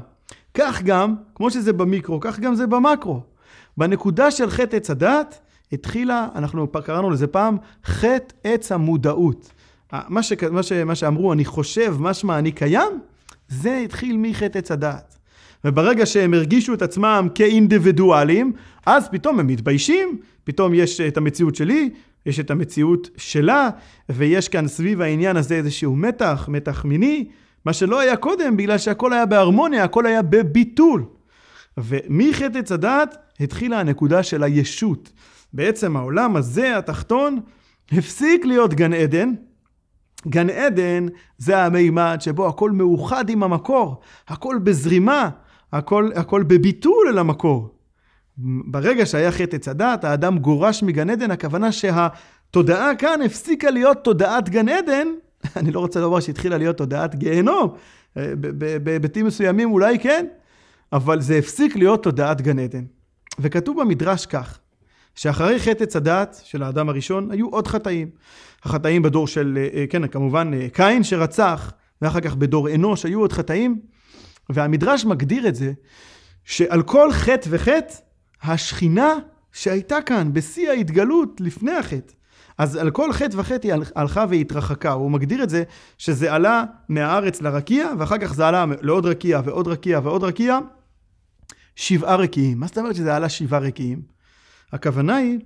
כך 0.55 0.83
גם, 0.83 1.14
כמו 1.35 1.50
שזה 1.50 1.73
במיקרו, 1.73 2.21
כך 2.21 2.40
גם 2.40 2.55
זה 2.55 2.67
במקרו. 2.67 3.21
בנקודה 3.76 4.31
של 4.31 4.50
חטא 4.50 4.76
עץ 4.76 4.90
הדת, 4.90 5.40
התחילה, 5.72 6.28
אנחנו 6.34 6.66
קראנו 6.68 7.10
לזה 7.10 7.26
פעם, 7.26 7.56
חטא 7.84 8.34
עץ 8.44 8.72
המודעות. 8.72 9.52
מה, 9.92 10.22
ש, 10.22 10.32
מה, 10.50 10.62
ש, 10.62 10.72
מה 10.72 10.94
שאמרו, 10.94 11.32
אני 11.32 11.44
חושב, 11.44 11.96
משמע 12.00 12.38
אני 12.38 12.52
קיים, 12.52 13.00
זה 13.48 13.80
התחיל 13.84 14.16
מחטא 14.16 14.58
עץ 14.58 14.70
הדעת. 14.70 15.18
וברגע 15.64 16.06
שהם 16.06 16.34
הרגישו 16.34 16.75
את 16.75 16.82
עצמם 16.82 17.28
כאינדיבידואלים, 17.34 18.52
אז 18.87 19.08
פתאום 19.08 19.40
הם 19.40 19.46
מתביישים, 19.46 20.18
פתאום 20.44 20.75
יש 20.75 21.00
את 21.00 21.16
המציאות 21.16 21.54
שלי, 21.54 21.90
יש 22.26 22.40
את 22.40 22.50
המציאות 22.50 23.10
שלה, 23.16 23.70
ויש 24.08 24.48
כאן 24.48 24.68
סביב 24.68 25.00
העניין 25.00 25.37
הזה 25.37 25.54
איזשהו 25.54 25.96
מתח, 25.96 26.48
מתח 26.48 26.84
מיני, 26.84 27.28
מה 27.64 27.72
שלא 27.72 28.00
היה 28.00 28.16
קודם, 28.16 28.56
בגלל 28.56 28.78
שהכל 28.78 29.12
היה 29.12 29.26
בהרמוניה, 29.26 29.84
הכל 29.84 30.06
היה 30.06 30.22
בביטול. 30.22 31.04
ומחטא 31.78 32.58
עץ 32.58 32.72
הדעת 32.72 33.16
התחילה 33.40 33.80
הנקודה 33.80 34.22
של 34.22 34.42
הישות. 34.42 35.12
בעצם 35.52 35.97
העולם 35.97 36.37
הזה, 36.37 36.78
התחתון, 36.78 37.40
הפסיק 37.93 38.45
להיות 38.45 38.75
גן 38.75 38.93
עדן. 38.93 39.35
גן 40.26 40.50
עדן 40.50 41.07
זה 41.38 41.59
המימד 41.59 42.17
שבו 42.21 42.49
הכל 42.49 42.71
מאוחד 42.71 43.31
עם 43.31 43.43
המקור, 43.43 44.00
הכל 44.28 44.59
בזרימה, 44.62 45.31
הכל, 45.73 46.11
הכל 46.14 46.43
בביטול 46.43 47.09
אל 47.09 47.19
המקור. 47.19 47.75
ברגע 48.67 49.07
שהיה 49.07 49.33
חטא 49.33 49.57
עץ 49.57 49.69
הדת, 49.69 50.05
האדם 50.05 50.38
גורש 50.38 50.83
מגן 50.83 51.11
עדן, 51.11 51.31
הכוונה 51.31 51.73
שהתודעה 51.73 52.97
כאן 52.97 53.23
הפסיקה 53.25 53.71
להיות 53.71 54.05
תודעת 54.05 54.49
גן 54.49 54.69
עדן, 54.69 55.09
אני 55.57 55.71
לא 55.71 55.81
רוצה 55.81 56.00
לומר 56.00 56.21
שהתחילה 56.21 56.59
להיות 56.59 56.76
תודעת 56.76 57.14
גיהנום, 57.14 57.75
אה, 58.17 58.33
בהיבטים 58.83 59.26
מסוימים 59.26 59.71
אולי 59.71 59.99
כן, 59.99 60.26
אבל 60.93 61.21
זה 61.21 61.37
הפסיק 61.37 61.76
להיות 61.76 62.02
תודעת 62.02 62.40
גן 62.40 62.59
עדן. 62.59 62.85
וכתוב 63.38 63.81
במדרש 63.81 64.26
כך, 64.26 64.59
שאחרי 65.18 65.58
חטא 65.58 65.82
עץ 65.82 65.96
הדעת 65.96 66.40
של 66.44 66.62
האדם 66.62 66.88
הראשון, 66.88 67.30
היו 67.30 67.48
עוד 67.48 67.66
חטאים. 67.66 68.10
החטאים 68.62 69.02
בדור 69.02 69.26
של, 69.26 69.58
אה, 69.75 69.84
כן, 69.90 70.06
כמובן, 70.06 70.50
אה, 70.54 70.68
קין 70.72 71.04
שרצח, 71.04 71.72
ואחר 72.02 72.20
כך 72.20 72.34
בדור 72.34 72.75
אנוש 72.75 73.04
היו 73.04 73.20
עוד 73.20 73.32
חטאים. 73.32 73.80
והמדרש 74.50 75.04
מגדיר 75.04 75.48
את 75.48 75.54
זה, 75.54 75.72
שעל 76.44 76.82
כל 76.82 77.12
חטא 77.12 77.48
וחטא, 77.50 77.94
השכינה 78.42 79.14
שהייתה 79.52 80.02
כאן 80.02 80.32
בשיא 80.32 80.70
ההתגלות 80.70 81.40
לפני 81.40 81.72
החטא. 81.72 82.12
אז 82.58 82.76
על 82.76 82.90
כל 82.90 83.12
חטא 83.12 83.37
וחטא 83.37 83.66
היא 83.66 83.82
הלכה 83.96 84.25
והתרחקה. 84.28 84.92
הוא 84.92 85.10
מגדיר 85.10 85.42
את 85.42 85.50
זה 85.50 85.62
שזה 85.98 86.34
עלה 86.34 86.64
מהארץ 86.88 87.42
לרקיע, 87.42 87.90
ואחר 87.98 88.18
כך 88.18 88.34
זה 88.34 88.48
עלה 88.48 88.64
לעוד 88.80 89.06
רקיע 89.06 89.40
ועוד 89.44 89.68
רקיע 89.68 90.00
ועוד 90.02 90.25
רקיע. 90.25 90.58
שבעה 91.76 92.16
רקיעים. 92.16 92.60
מה 92.60 92.66
זאת 92.66 92.78
אומרת 92.78 92.94
שזה 92.94 93.16
עלה 93.16 93.28
שבעה 93.28 93.60
רקיעים? 93.60 94.17
הכוונה 94.72 95.16
היא 95.16 95.38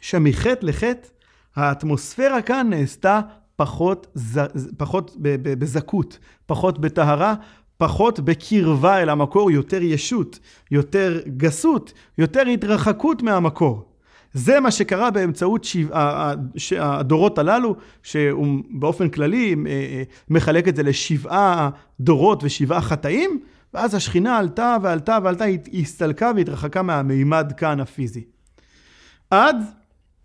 שמחטא 0.00 0.66
לחטא 0.66 1.08
האטמוספירה 1.56 2.42
כאן 2.42 2.70
נעשתה 2.70 3.20
פחות, 3.56 4.06
ז, 4.14 4.38
פחות 4.76 5.16
בזכות, 5.42 6.18
פחות 6.46 6.78
בטהרה, 6.78 7.34
פחות 7.78 8.20
בקרבה 8.20 9.02
אל 9.02 9.08
המקור, 9.08 9.50
יותר 9.50 9.82
ישות, 9.82 10.38
יותר 10.70 11.20
גסות, 11.36 11.92
יותר 12.18 12.42
התרחקות 12.46 13.22
מהמקור. 13.22 13.92
זה 14.32 14.60
מה 14.60 14.70
שקרה 14.70 15.10
באמצעות 15.10 15.66
הדורות 16.78 17.38
הללו, 17.38 17.76
שהוא 18.02 18.46
באופן 18.70 19.08
כללי 19.08 19.54
אה, 19.66 19.70
אה, 19.70 20.02
מחלק 20.30 20.68
את 20.68 20.76
זה 20.76 20.82
לשבעה 20.82 21.70
דורות 22.00 22.44
ושבעה 22.44 22.80
חטאים, 22.80 23.40
ואז 23.74 23.94
השכינה 23.94 24.38
עלתה 24.38 24.76
ועלתה 24.82 25.18
ועלתה, 25.22 25.44
היא 25.44 25.82
הסתלקה 25.82 26.30
והתרחקה 26.36 26.82
מהמימד 26.82 27.52
כאן 27.56 27.80
הפיזי. 27.80 28.24
עד, 29.30 29.56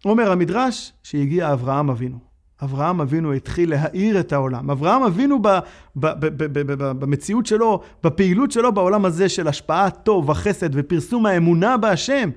אומר 0.06 0.32
המדרש, 0.32 0.94
שהגיע 1.04 1.54
אברהם 1.54 1.90
אבינו. 1.90 2.32
אברהם 2.64 3.02
אבינו 3.02 3.34
התחיל 3.34 3.70
להאיר 3.70 4.20
את 4.20 4.34
העולם. 4.34 4.70
אברהם 4.70 5.04
אבינו 5.04 5.42
ב, 5.42 5.48
ב, 5.48 5.60
ב, 5.96 6.26
ב, 6.26 6.44
ב, 6.44 6.72
ב, 6.72 6.92
במציאות 7.00 7.46
שלו, 7.46 7.82
בפעילות 8.04 8.52
שלו 8.52 8.72
בעולם 8.72 9.06
הזה 9.06 9.30
של 9.30 9.48
השפעת 9.48 10.04
טוב 10.04 10.30
וחסד 10.30 10.70
ופרסום 10.74 11.26
האמונה 11.26 11.78
בהשם, 11.78 12.30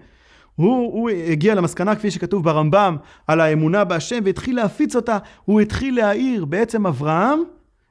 הוא, 0.54 0.92
הוא 0.92 1.10
הגיע 1.10 1.54
למסקנה, 1.54 1.94
כפי 1.94 2.10
שכתוב 2.10 2.44
ברמב"ם, 2.44 2.96
על 3.26 3.40
האמונה 3.40 3.84
בהשם 3.84 4.18
והתחיל 4.24 4.56
להפיץ 4.56 4.96
אותה. 4.96 5.18
הוא 5.44 5.60
התחיל 5.60 5.96
להאיר. 5.96 6.44
בעצם 6.44 6.86
אברהם 6.86 7.42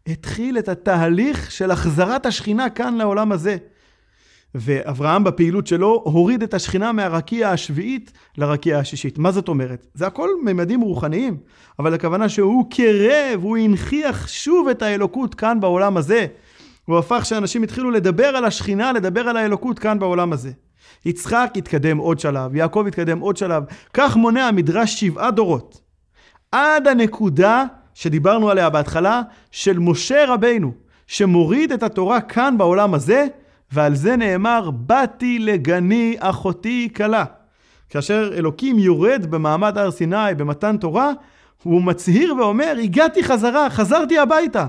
התחיל 0.07 0.57
את 0.57 0.69
התהליך 0.69 1.51
של 1.51 1.71
החזרת 1.71 2.25
השכינה 2.25 2.69
כאן 2.69 2.95
לעולם 2.95 3.31
הזה. 3.31 3.57
ואברהם 4.55 5.23
בפעילות 5.23 5.67
שלו 5.67 6.01
הוריד 6.05 6.43
את 6.43 6.53
השכינה 6.53 6.91
מהרקיע 6.91 7.49
השביעית 7.49 8.11
לרקיע 8.37 8.79
השישית. 8.79 9.17
מה 9.17 9.31
זאת 9.31 9.47
אומרת? 9.47 9.85
זה 9.93 10.07
הכל 10.07 10.29
ממדים 10.43 10.81
רוחניים, 10.81 11.37
אבל 11.79 11.93
הכוונה 11.93 12.29
שהוא 12.29 12.69
קירב, 12.69 13.39
הוא 13.41 13.57
הנכיח 13.57 14.27
שוב 14.27 14.67
את 14.67 14.81
האלוקות 14.81 15.35
כאן 15.35 15.59
בעולם 15.59 15.97
הזה. 15.97 16.27
הוא 16.85 16.97
הפך 16.97 17.25
שאנשים 17.25 17.63
התחילו 17.63 17.91
לדבר 17.91 18.25
על 18.27 18.45
השכינה, 18.45 18.91
לדבר 18.91 19.29
על 19.29 19.37
האלוקות 19.37 19.79
כאן 19.79 19.99
בעולם 19.99 20.33
הזה. 20.33 20.51
יצחק 21.05 21.53
התקדם 21.55 21.97
עוד 21.97 22.19
שלב, 22.19 22.55
יעקב 22.55 22.85
התקדם 22.87 23.19
עוד 23.19 23.37
שלב, 23.37 23.63
כך 23.93 24.15
מונה 24.15 24.47
המדרש 24.47 24.99
שבעה 24.99 25.31
דורות. 25.31 25.81
עד 26.51 26.87
הנקודה 26.87 27.65
שדיברנו 27.93 28.49
עליה 28.49 28.69
בהתחלה, 28.69 29.21
של 29.51 29.79
משה 29.79 30.25
רבינו, 30.27 30.71
שמוריד 31.07 31.71
את 31.71 31.83
התורה 31.83 32.21
כאן 32.21 32.57
בעולם 32.57 32.93
הזה, 32.93 33.27
ועל 33.71 33.95
זה 33.95 34.15
נאמר, 34.15 34.71
באתי 34.71 35.39
לגני 35.39 36.15
אחותי 36.19 36.89
כלה. 36.95 37.25
כאשר 37.89 38.31
אלוקים 38.33 38.79
יורד 38.79 39.25
במעמד 39.29 39.77
הר 39.77 39.91
סיני 39.91 40.35
במתן 40.37 40.77
תורה, 40.77 41.11
הוא 41.63 41.81
מצהיר 41.81 42.35
ואומר, 42.35 42.75
הגעתי 42.83 43.23
חזרה, 43.23 43.69
חזרתי 43.69 44.19
הביתה. 44.19 44.67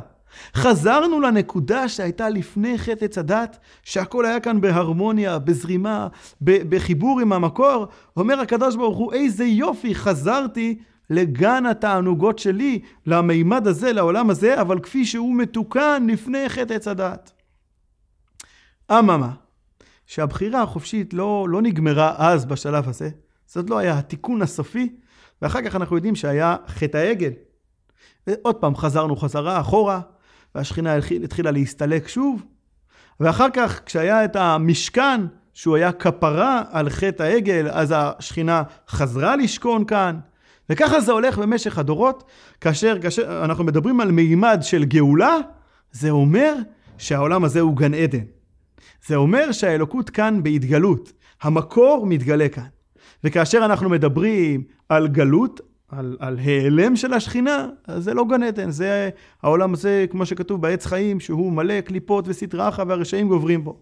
חזרנו 0.54 1.20
לנקודה 1.20 1.88
שהייתה 1.88 2.28
לפני 2.28 2.78
חטא 2.78 3.04
עץ 3.04 3.18
הדת, 3.18 3.58
שהכל 3.82 4.24
היה 4.24 4.40
כאן 4.40 4.60
בהרמוניה, 4.60 5.38
בזרימה, 5.38 6.08
בחיבור 6.42 7.20
עם 7.20 7.32
המקור. 7.32 7.86
אומר 8.16 8.40
הקדוש 8.40 8.76
ברוך 8.76 8.98
הוא, 8.98 9.12
איזה 9.12 9.44
יופי, 9.44 9.94
חזרתי 9.94 10.78
לגן 11.10 11.66
התענוגות 11.66 12.38
שלי, 12.38 12.82
למימד 13.06 13.66
הזה, 13.66 13.92
לעולם 13.92 14.30
הזה, 14.30 14.60
אבל 14.60 14.80
כפי 14.80 15.04
שהוא 15.04 15.36
מתוקן 15.36 16.06
לפני 16.10 16.48
חטא 16.48 16.72
עץ 16.72 16.88
הדת. 16.88 17.32
אממה, 18.90 19.30
שהבחירה 20.06 20.62
החופשית 20.62 21.14
לא, 21.14 21.46
לא 21.48 21.62
נגמרה 21.62 22.14
אז 22.18 22.44
בשלב 22.44 22.88
הזה, 22.88 23.10
זאת 23.46 23.70
לא 23.70 23.78
היה 23.78 23.98
התיקון 23.98 24.42
הסופי, 24.42 24.96
ואחר 25.42 25.62
כך 25.62 25.76
אנחנו 25.76 25.96
יודעים 25.96 26.14
שהיה 26.14 26.56
חטא 26.66 26.96
העגל. 26.96 27.32
ועוד 28.26 28.54
פעם 28.54 28.76
חזרנו 28.76 29.16
חזרה 29.16 29.60
אחורה, 29.60 30.00
והשכינה 30.54 30.94
התחילה 31.24 31.50
להסתלק 31.50 32.08
שוב, 32.08 32.42
ואחר 33.20 33.46
כך 33.54 33.80
כשהיה 33.86 34.24
את 34.24 34.36
המשכן, 34.36 35.20
שהוא 35.54 35.76
היה 35.76 35.92
כפרה 35.92 36.62
על 36.70 36.90
חטא 36.90 37.22
העגל, 37.22 37.68
אז 37.70 37.94
השכינה 37.96 38.62
חזרה 38.88 39.36
לשכון 39.36 39.84
כאן, 39.84 40.18
וככה 40.70 41.00
זה 41.00 41.12
הולך 41.12 41.38
במשך 41.38 41.78
הדורות, 41.78 42.24
כאשר, 42.60 42.98
כאשר 43.02 43.44
אנחנו 43.44 43.64
מדברים 43.64 44.00
על 44.00 44.12
מימד 44.12 44.58
של 44.62 44.84
גאולה, 44.84 45.36
זה 45.92 46.10
אומר 46.10 46.54
שהעולם 46.98 47.44
הזה 47.44 47.60
הוא 47.60 47.76
גן 47.76 47.94
עדן. 47.94 48.24
זה 49.06 49.16
אומר 49.16 49.52
שהאלוקות 49.52 50.10
כאן 50.10 50.42
בהתגלות, 50.42 51.12
המקור 51.42 52.06
מתגלה 52.06 52.48
כאן. 52.48 52.66
וכאשר 53.24 53.64
אנחנו 53.64 53.88
מדברים 53.88 54.64
על 54.88 55.08
גלות, 55.08 55.60
על, 55.88 56.16
על 56.20 56.38
העלם 56.38 56.96
של 56.96 57.12
השכינה, 57.12 57.68
אז 57.86 58.04
זה 58.04 58.14
לא 58.14 58.24
גן 58.28 58.42
עדן, 58.42 58.70
זה 58.70 59.10
העולם 59.42 59.74
הזה, 59.74 60.06
כמו 60.10 60.26
שכתוב 60.26 60.62
בעץ 60.62 60.86
חיים, 60.86 61.20
שהוא 61.20 61.52
מלא 61.52 61.80
קליפות 61.80 62.24
וסטרא 62.28 62.68
אחא 62.68 62.84
והרשעים 62.88 63.28
גוברים 63.28 63.64
בו. 63.64 63.78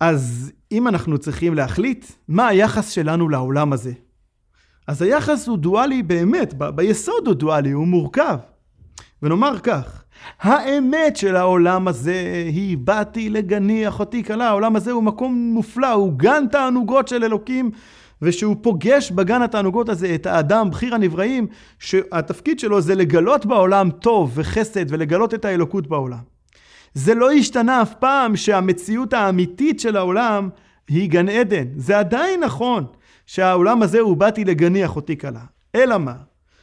אז 0.00 0.52
אם 0.72 0.88
אנחנו 0.88 1.18
צריכים 1.18 1.54
להחליט 1.54 2.06
מה 2.28 2.48
היחס 2.48 2.90
שלנו 2.90 3.28
לעולם 3.28 3.72
הזה, 3.72 3.92
אז 4.86 5.02
היחס 5.02 5.48
הוא 5.48 5.58
דואלי 5.58 6.02
באמת, 6.02 6.54
ב- 6.58 6.70
ביסוד 6.70 7.26
הוא 7.26 7.34
דואלי, 7.34 7.70
הוא 7.70 7.86
מורכב. 7.86 8.36
ונאמר 9.22 9.58
כך, 9.58 10.04
האמת 10.40 11.16
של 11.16 11.36
העולם 11.36 11.88
הזה 11.88 12.44
היא 12.46 12.78
באתי 12.78 13.28
לגני 13.28 13.88
אחותי 13.88 14.24
כלה, 14.24 14.48
העולם 14.48 14.76
הזה 14.76 14.92
הוא 14.92 15.02
מקום 15.02 15.34
מופלא, 15.54 15.92
הוא 15.92 16.12
גן 16.12 16.44
תענוגות 16.52 17.08
של 17.08 17.24
אלוקים, 17.24 17.70
ושהוא 18.22 18.56
פוגש 18.62 19.10
בגן 19.10 19.42
התענוגות 19.42 19.88
הזה 19.88 20.14
את 20.14 20.26
האדם, 20.26 20.70
בחיר 20.70 20.94
הנבראים, 20.94 21.46
שהתפקיד 21.78 22.58
שלו 22.58 22.80
זה 22.80 22.94
לגלות 22.94 23.46
בעולם 23.46 23.90
טוב 23.90 24.32
וחסד 24.34 24.84
ולגלות 24.88 25.34
את 25.34 25.44
האלוקות 25.44 25.86
בעולם. 25.86 26.36
זה 26.94 27.14
לא 27.14 27.32
השתנה 27.32 27.82
אף 27.82 27.94
פעם 27.94 28.36
שהמציאות 28.36 29.12
האמיתית 29.12 29.80
של 29.80 29.96
העולם 29.96 30.48
היא 30.88 31.10
גן 31.10 31.28
עדן. 31.28 31.64
זה 31.76 31.98
עדיין 31.98 32.40
נכון. 32.44 32.84
שהעולם 33.26 33.82
הזה 33.82 34.00
הוא 34.00 34.16
באתי 34.16 34.44
לגני 34.44 34.84
אחותי 34.84 35.18
כלה. 35.18 35.40
אלא 35.74 35.98
מה? 35.98 36.14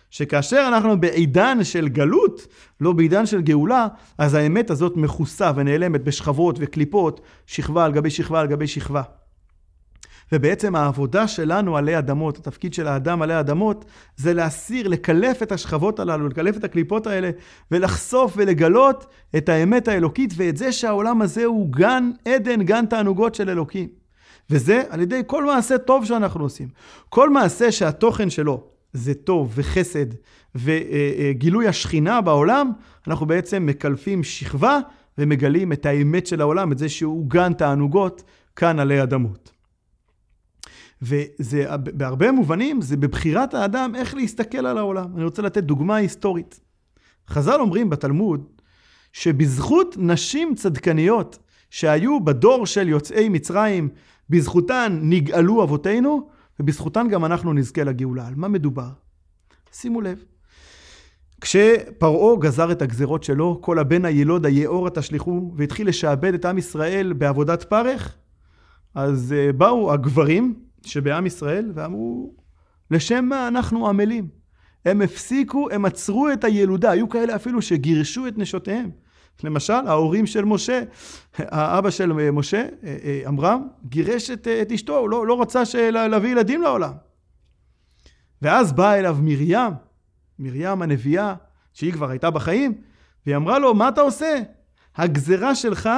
שכאשר 0.09 0.65
אנחנו 0.67 0.99
בעידן 0.99 1.63
של 1.63 1.87
גלות, 1.87 2.47
לא 2.81 2.91
בעידן 2.91 3.25
של 3.25 3.41
גאולה, 3.41 3.87
אז 4.17 4.33
האמת 4.33 4.69
הזאת 4.69 4.97
מכוסה 4.97 5.51
ונעלמת 5.55 6.03
בשכבות 6.03 6.55
וקליפות, 6.59 7.21
שכבה 7.47 7.85
על 7.85 7.91
גבי 7.91 8.09
שכבה 8.09 8.39
על 8.39 8.47
גבי 8.47 8.67
שכבה. 8.67 9.01
ובעצם 10.31 10.75
העבודה 10.75 11.27
שלנו 11.27 11.77
עלי 11.77 11.97
אדמות, 11.97 12.37
התפקיד 12.37 12.73
של 12.73 12.87
האדם 12.87 13.21
עלי 13.21 13.39
אדמות, 13.39 13.85
זה 14.17 14.33
להסיר, 14.33 14.87
לקלף 14.87 15.43
את 15.43 15.51
השכבות 15.51 15.99
הללו, 15.99 16.27
לקלף 16.27 16.57
את 16.57 16.63
הקליפות 16.63 17.07
האלה, 17.07 17.29
ולחשוף 17.71 18.33
ולגלות 18.35 19.05
את 19.37 19.49
האמת 19.49 19.87
האלוקית, 19.87 20.33
ואת 20.35 20.57
זה 20.57 20.71
שהעולם 20.71 21.21
הזה 21.21 21.45
הוא 21.45 21.71
גן 21.71 22.11
עדן, 22.25 22.63
גן 22.63 22.85
תענוגות 22.85 23.35
של 23.35 23.49
אלוקים. 23.49 24.02
וזה 24.49 24.83
על 24.89 25.01
ידי 25.01 25.21
כל 25.27 25.45
מעשה 25.45 25.77
טוב 25.77 26.05
שאנחנו 26.05 26.43
עושים. 26.43 26.67
כל 27.09 27.29
מעשה 27.29 27.71
שהתוכן 27.71 28.29
שלו 28.29 28.63
זה 28.93 29.13
טוב 29.13 29.51
וחסד 29.55 30.05
וגילוי 30.55 31.67
השכינה 31.67 32.21
בעולם, 32.21 32.71
אנחנו 33.07 33.25
בעצם 33.25 33.65
מקלפים 33.65 34.23
שכבה 34.23 34.79
ומגלים 35.17 35.73
את 35.73 35.85
האמת 35.85 36.27
של 36.27 36.41
העולם, 36.41 36.71
את 36.71 36.77
זה 36.77 36.89
שהוא 36.89 37.29
גן 37.29 37.53
תענוגות 37.53 38.23
כאן 38.55 38.79
עלי 38.79 39.03
אדמות. 39.03 39.51
וזה 41.01 41.65
בהרבה 41.77 42.31
מובנים, 42.31 42.81
זה 42.81 42.97
בבחירת 42.97 43.53
האדם 43.53 43.95
איך 43.95 44.15
להסתכל 44.15 44.65
על 44.65 44.77
העולם. 44.77 45.15
אני 45.15 45.23
רוצה 45.23 45.41
לתת 45.41 45.63
דוגמה 45.63 45.95
היסטורית. 45.95 46.59
חז"ל 47.29 47.61
אומרים 47.61 47.89
בתלמוד, 47.89 48.45
שבזכות 49.13 49.95
נשים 49.99 50.55
צדקניות 50.55 51.39
שהיו 51.69 52.19
בדור 52.19 52.65
של 52.65 52.89
יוצאי 52.89 53.29
מצרים 53.29 53.89
בזכותן 54.33 54.99
נגאלו 55.03 55.63
אבותינו, 55.63 56.29
ובזכותן 56.59 57.07
גם 57.07 57.25
אנחנו 57.25 57.53
נזכה 57.53 57.83
לגאולה. 57.83 58.27
על 58.27 58.33
מה 58.35 58.47
מדובר? 58.47 58.89
שימו 59.71 60.01
לב. 60.01 60.23
כשפרעה 61.41 62.39
גזר 62.39 62.71
את 62.71 62.81
הגזרות 62.81 63.23
שלו, 63.23 63.59
כל 63.61 63.79
הבן 63.79 64.05
הילוד 64.05 64.45
היאורה 64.45 64.89
תשליכו, 64.89 65.53
והתחיל 65.55 65.87
לשעבד 65.87 66.33
את 66.33 66.45
עם 66.45 66.57
ישראל 66.57 67.13
בעבודת 67.13 67.63
פרך, 67.63 68.15
אז 68.95 69.33
אה, 69.37 69.53
באו 69.53 69.93
הגברים 69.93 70.53
שבעם 70.85 71.25
ישראל 71.25 71.71
ואמרו, 71.75 72.33
לשם 72.91 73.25
מה 73.25 73.47
אנחנו 73.47 73.87
עמלים? 73.87 74.27
הם 74.85 75.01
הפסיקו, 75.01 75.67
הם 75.71 75.85
עצרו 75.85 76.29
את 76.33 76.43
הילודה, 76.43 76.91
היו 76.91 77.09
כאלה 77.09 77.35
אפילו 77.35 77.61
שגירשו 77.61 78.27
את 78.27 78.37
נשותיהם. 78.37 78.89
למשל, 79.43 79.73
ההורים 79.73 80.25
של 80.25 80.45
משה, 80.45 80.83
האבא 81.37 81.89
של 81.89 82.13
משה, 82.13 82.65
אה, 82.83 83.21
אה, 83.35 83.57
גירש 83.85 84.31
את, 84.31 84.47
אה, 84.47 84.61
את 84.61 84.71
אשתו, 84.71 84.97
הוא 84.97 85.09
לא, 85.09 85.27
לא 85.27 85.41
רצה 85.41 85.63
להביא 85.91 86.31
ילדים 86.31 86.61
לעולם. 86.61 86.91
ואז 88.41 88.73
באה 88.73 88.99
אליו 88.99 89.17
מרים, 89.21 89.71
מרים 90.39 90.81
הנביאה, 90.81 91.35
שהיא 91.73 91.93
כבר 91.93 92.09
הייתה 92.09 92.29
בחיים, 92.29 92.73
והיא 93.25 93.35
אמרה 93.35 93.59
לו, 93.59 93.73
מה 93.73 93.89
אתה 93.89 94.01
עושה? 94.01 94.39
הגזרה 94.95 95.55
שלך 95.55 95.89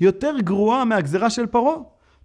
יותר 0.00 0.34
גרועה 0.38 0.84
מהגזרה 0.84 1.30
של 1.30 1.46
פרעה. 1.46 1.76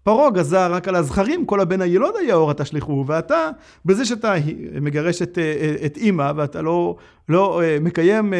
פרעה 0.03 0.29
גזר 0.29 0.73
רק 0.73 0.87
על 0.87 0.95
הזכרים, 0.95 1.45
כל 1.45 1.61
הבן 1.61 1.81
הילוד 1.81 2.13
היה 2.19 2.35
אורה 2.35 2.53
תשליכו, 2.53 3.03
ואתה, 3.07 3.49
בזה 3.85 4.05
שאתה 4.05 4.33
מגרש 4.81 5.21
את, 5.21 5.37
את 5.85 5.97
אימא, 5.97 6.31
ואתה 6.35 6.61
לא, 6.61 6.95
לא 7.29 7.61
מקיים 7.81 8.33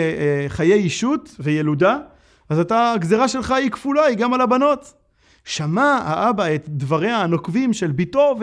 חיי 0.48 0.74
אישות 0.74 1.36
וילודה, 1.40 2.00
אז 2.50 2.60
אתה, 2.60 2.92
הגזרה 2.92 3.28
שלך 3.28 3.52
היא 3.52 3.72
כפולה, 3.72 4.06
היא 4.06 4.18
גם 4.18 4.34
על 4.34 4.42
הבנות. 4.42 4.94
שמע 5.46 6.00
האבא 6.06 6.56
את 6.56 6.70
דבריה 6.70 7.18
הנוקבים 7.18 7.74
של 7.74 7.92
ביתו 7.92 8.36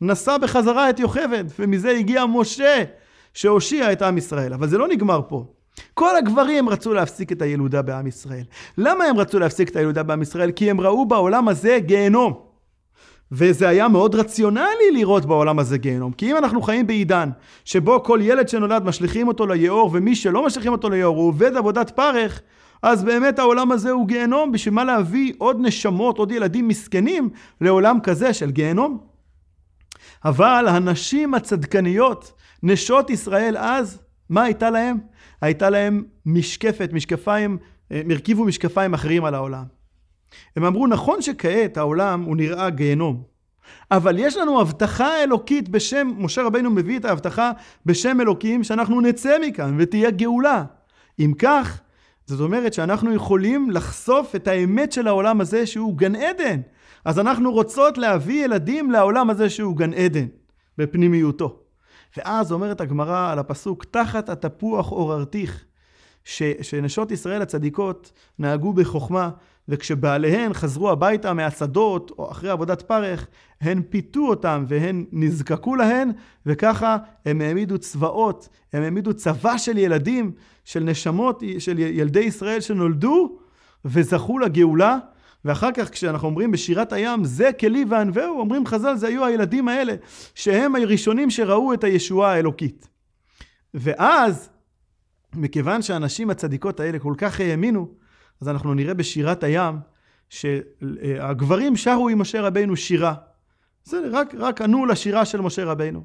ונשא 0.00 0.36
בחזרה 0.38 0.90
את 0.90 1.00
יוכבד, 1.00 1.44
ומזה 1.58 1.90
הגיע 1.90 2.26
משה 2.26 2.84
שהושיע 3.34 3.92
את 3.92 4.02
עם 4.02 4.18
ישראל. 4.18 4.52
אבל 4.52 4.68
זה 4.68 4.78
לא 4.78 4.88
נגמר 4.88 5.20
פה. 5.28 5.44
כל 5.94 6.16
הגברים 6.16 6.68
רצו 6.68 6.94
להפסיק 6.94 7.32
את 7.32 7.42
הילודה 7.42 7.82
בעם 7.82 8.06
ישראל. 8.06 8.44
למה 8.78 9.04
הם 9.04 9.18
רצו 9.18 9.38
להפסיק 9.38 9.68
את 9.68 9.76
הילודה 9.76 10.02
בעם 10.02 10.22
ישראל? 10.22 10.50
כי 10.50 10.70
הם 10.70 10.80
ראו 10.80 11.06
בעולם 11.06 11.48
הזה 11.48 11.78
גיהנום. 11.80 12.48
וזה 13.32 13.68
היה 13.68 13.88
מאוד 13.88 14.14
רציונלי 14.14 14.90
לראות 14.92 15.26
בעולם 15.26 15.58
הזה 15.58 15.78
גיהנום. 15.78 16.12
כי 16.12 16.30
אם 16.30 16.36
אנחנו 16.36 16.62
חיים 16.62 16.86
בעידן 16.86 17.30
שבו 17.64 18.02
כל 18.02 18.18
ילד 18.22 18.48
שנולד 18.48 18.84
משליכים 18.84 19.28
אותו 19.28 19.46
ליאור, 19.46 19.90
ומי 19.92 20.14
שלא 20.14 20.46
משליכים 20.46 20.72
אותו 20.72 20.90
ליאור 20.90 21.16
הוא 21.16 21.28
עובד 21.28 21.56
עבודת 21.56 21.90
פרך, 21.90 22.40
אז 22.82 23.04
באמת 23.04 23.38
העולם 23.38 23.72
הזה 23.72 23.90
הוא 23.90 24.08
גיהנום, 24.08 24.52
בשביל 24.52 24.74
מה 24.74 24.84
להביא 24.84 25.32
עוד 25.38 25.56
נשמות, 25.60 26.18
עוד 26.18 26.32
ילדים 26.32 26.68
מסכנים 26.68 27.30
לעולם 27.60 27.98
כזה 28.02 28.34
של 28.34 28.50
גיהנום? 28.50 28.98
אבל 30.24 30.64
הנשים 30.68 31.34
הצדקניות, 31.34 32.32
נשות 32.62 33.10
ישראל 33.10 33.56
אז, 33.58 33.98
מה 34.28 34.42
הייתה 34.42 34.70
להם? 34.70 34.98
הייתה 35.40 35.70
להם 35.70 36.04
משקפת, 36.26 36.90
משקפיים, 36.92 37.58
אה, 37.92 38.02
הרכיבו 38.10 38.44
משקפיים 38.44 38.94
אחרים 38.94 39.24
על 39.24 39.34
העולם. 39.34 39.64
הם 40.56 40.64
אמרו, 40.64 40.86
נכון 40.86 41.22
שכעת 41.22 41.76
העולם 41.76 42.22
הוא 42.22 42.36
נראה 42.36 42.70
גיהנום, 42.70 43.22
אבל 43.90 44.18
יש 44.18 44.36
לנו 44.36 44.60
הבטחה 44.60 45.22
אלוקית 45.22 45.68
בשם, 45.68 46.12
משה 46.18 46.42
רבינו 46.42 46.70
מביא 46.70 46.98
את 46.98 47.04
ההבטחה 47.04 47.52
בשם 47.86 48.20
אלוקים, 48.20 48.64
שאנחנו 48.64 49.00
נצא 49.00 49.36
מכאן 49.46 49.76
ותהיה 49.78 50.10
גאולה. 50.10 50.64
אם 51.18 51.32
כך, 51.38 51.80
זאת 52.28 52.40
אומרת 52.40 52.72
שאנחנו 52.72 53.14
יכולים 53.14 53.70
לחשוף 53.70 54.36
את 54.36 54.48
האמת 54.48 54.92
של 54.92 55.08
העולם 55.08 55.40
הזה 55.40 55.66
שהוא 55.66 55.96
גן 55.96 56.16
עדן. 56.16 56.60
אז 57.04 57.18
אנחנו 57.18 57.52
רוצות 57.52 57.98
להביא 57.98 58.44
ילדים 58.44 58.90
לעולם 58.90 59.30
הזה 59.30 59.50
שהוא 59.50 59.76
גן 59.76 59.94
עדן, 59.94 60.26
בפנימיותו. 60.78 61.58
ואז 62.16 62.52
אומרת 62.52 62.80
הגמרא 62.80 63.32
על 63.32 63.38
הפסוק, 63.38 63.84
תחת 63.84 64.28
התפוח 64.28 64.88
עוררתיך, 64.88 65.64
שנשות 66.62 67.10
ישראל 67.10 67.42
הצדיקות 67.42 68.12
נהגו 68.38 68.72
בחוכמה, 68.72 69.30
וכשבעליהן 69.68 70.52
חזרו 70.52 70.90
הביתה 70.90 71.32
מהשדות 71.32 72.12
או 72.18 72.30
אחרי 72.30 72.50
עבודת 72.50 72.82
פרך, 72.82 73.26
הן 73.60 73.82
פיתו 73.90 74.20
אותם 74.20 74.64
והן 74.68 75.04
נזקקו 75.12 75.76
להן, 75.76 76.10
וככה 76.46 76.96
הם 77.24 77.40
העמידו 77.40 77.78
צבאות, 77.78 78.48
הם 78.72 78.82
העמידו 78.82 79.14
צבא 79.14 79.58
של 79.58 79.78
ילדים, 79.78 80.32
של 80.64 80.80
נשמות, 80.80 81.42
של 81.58 81.78
ילדי 81.78 82.20
ישראל 82.20 82.60
שנולדו 82.60 83.38
וזכו 83.84 84.38
לגאולה. 84.38 84.98
ואחר 85.44 85.72
כך 85.72 85.90
כשאנחנו 85.90 86.28
אומרים 86.28 86.50
בשירת 86.50 86.92
הים, 86.92 87.24
זה 87.24 87.50
כלי 87.60 87.84
וענווהו, 87.88 88.40
אומרים 88.40 88.66
חז"ל, 88.66 88.96
זה 88.96 89.06
היו 89.06 89.24
הילדים 89.24 89.68
האלה, 89.68 89.94
שהם 90.34 90.76
הראשונים 90.76 91.30
שראו 91.30 91.72
את 91.72 91.84
הישועה 91.84 92.32
האלוקית. 92.32 92.88
ואז, 93.74 94.50
מכיוון 95.34 95.82
שהנשים 95.82 96.30
הצדיקות 96.30 96.80
האלה 96.80 96.98
כל 96.98 97.14
כך 97.18 97.40
האמינו, 97.40 97.88
אז 98.40 98.48
אנחנו 98.48 98.74
נראה 98.74 98.94
בשירת 98.94 99.44
הים 99.44 99.78
שהגברים 100.28 101.76
שרו 101.76 102.08
עם 102.08 102.18
משה 102.18 102.40
רבינו 102.40 102.76
שירה. 102.76 103.14
בסדר, 103.84 104.10
רק, 104.12 104.34
רק 104.38 104.60
ענו 104.60 104.86
לשירה 104.86 105.24
של 105.24 105.40
משה 105.40 105.64
רבינו. 105.64 106.04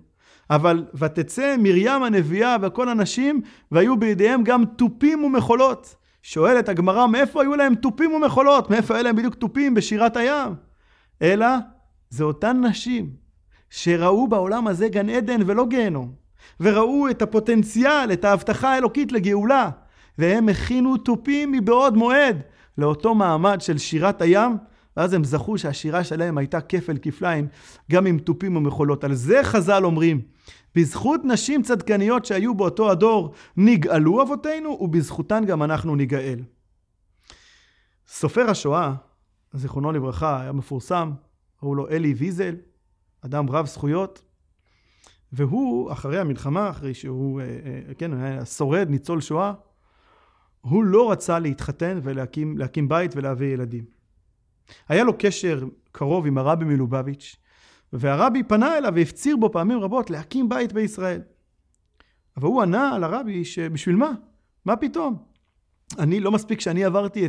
אבל 0.50 0.86
ותצא 0.96 1.56
מרים 1.60 2.04
הנביאה 2.04 2.56
וכל 2.62 2.90
הנשים 2.90 3.42
והיו 3.72 4.00
בידיהם 4.00 4.44
גם 4.44 4.66
תופים 4.66 5.24
ומחולות. 5.24 5.96
שואלת 6.22 6.70
הגמרא 6.70 7.08
מאיפה 7.08 7.42
היו 7.42 7.56
להם 7.56 7.76
תופים 7.76 8.14
ומחולות? 8.14 8.70
מאיפה 8.70 8.96
היו 8.96 9.04
להם 9.04 9.16
בדיוק 9.16 9.36
תופים 9.36 9.74
בשירת 9.74 10.18
הים? 10.18 10.54
אלא 11.22 11.48
זה 12.10 12.24
אותן 12.24 12.66
נשים 12.66 13.10
שראו 13.70 14.28
בעולם 14.28 14.68
הזה 14.68 14.88
גן 14.88 15.10
עדן 15.10 15.42
ולא 15.46 15.66
גיהנום. 15.66 16.14
וראו 16.60 17.10
את 17.10 17.22
הפוטנציאל, 17.22 18.14
את 18.14 18.26
ההבטחה 18.26 18.74
האלוקית 18.74 19.12
לגאולה. 19.12 19.70
והם 20.18 20.50
הכינו 20.50 20.98
תופים 20.98 21.52
מבעוד 21.52 21.98
מועד 21.98 22.42
לאותו 22.78 23.16
מעמד 23.16 23.62
של 23.62 23.78
שירת 23.78 24.22
הים, 24.22 24.58
ואז 24.98 25.14
הם 25.14 25.24
זכו 25.24 25.58
שהשירה 25.58 26.04
שלהם 26.04 26.38
הייתה 26.38 26.62
כפל 26.62 26.98
כפליים, 27.02 27.48
גם 27.92 28.06
עם 28.06 28.20
תופים 28.20 28.56
ומחולות. 28.56 29.04
על 29.04 29.14
זה 29.14 29.40
חז"ל 29.44 29.86
אומרים, 29.86 30.22
בזכות 30.76 31.22
נשים 31.24 31.62
צדקניות 31.62 32.26
שהיו 32.26 32.56
באותו 32.56 32.92
הדור 32.92 33.34
נגאלו 33.58 34.22
אבותינו, 34.22 34.78
ובזכותן 34.82 35.46
גם 35.46 35.64
אנחנו 35.64 35.96
ניגאל. 35.96 36.40
סופר 38.08 38.50
השואה, 38.50 38.94
זיכרונו 39.54 39.92
לברכה, 39.92 40.42
היה 40.42 40.52
מפורסם, 40.52 41.12
קראו 41.60 41.76
לו 41.76 41.90
אלי 41.90 42.14
ויזל, 42.14 42.56
אדם 43.22 43.50
רב 43.50 43.66
זכויות, 43.66 44.22
והוא, 45.34 45.92
אחרי 45.92 46.20
המלחמה, 46.20 46.70
אחרי 46.70 46.94
שהוא, 46.94 47.42
אה, 47.42 47.46
אה, 47.46 47.94
כן, 47.94 48.14
היה 48.14 48.46
שורד, 48.46 48.90
ניצול 48.90 49.22
שואה, 49.22 49.54
הוא 50.64 50.84
לא 50.84 51.12
רצה 51.12 51.40
להתחתן 51.40 52.00
ולהקים 52.04 52.90
בית 52.90 53.16
ולהביא 53.16 53.54
ילדים. 53.54 53.86
היה 54.90 55.04
לו 55.04 55.14
קשר 55.20 55.64
קרוב 55.92 56.26
עם 56.26 56.38
הרבי 56.38 56.66
מלובביץ', 56.66 57.36
והרבי 57.94 58.44
פנה 58.44 58.78
אליו 58.78 58.94
והפציר 58.96 59.38
בו 59.38 59.52
פעמים 59.52 59.80
רבות 59.80 60.10
להקים 60.10 60.50
בית 60.50 60.74
בישראל. 60.74 61.22
אבל 62.38 62.48
הוא 62.48 62.62
ענה 62.62 62.98
לרבי 62.98 63.46
שבשביל 63.46 63.96
מה? 63.96 64.12
מה 64.66 64.76
פתאום? 64.76 65.18
אני, 66.00 66.20
לא 66.20 66.32
מספיק 66.32 66.62
שאני 66.62 66.86
עברתי 66.86 67.26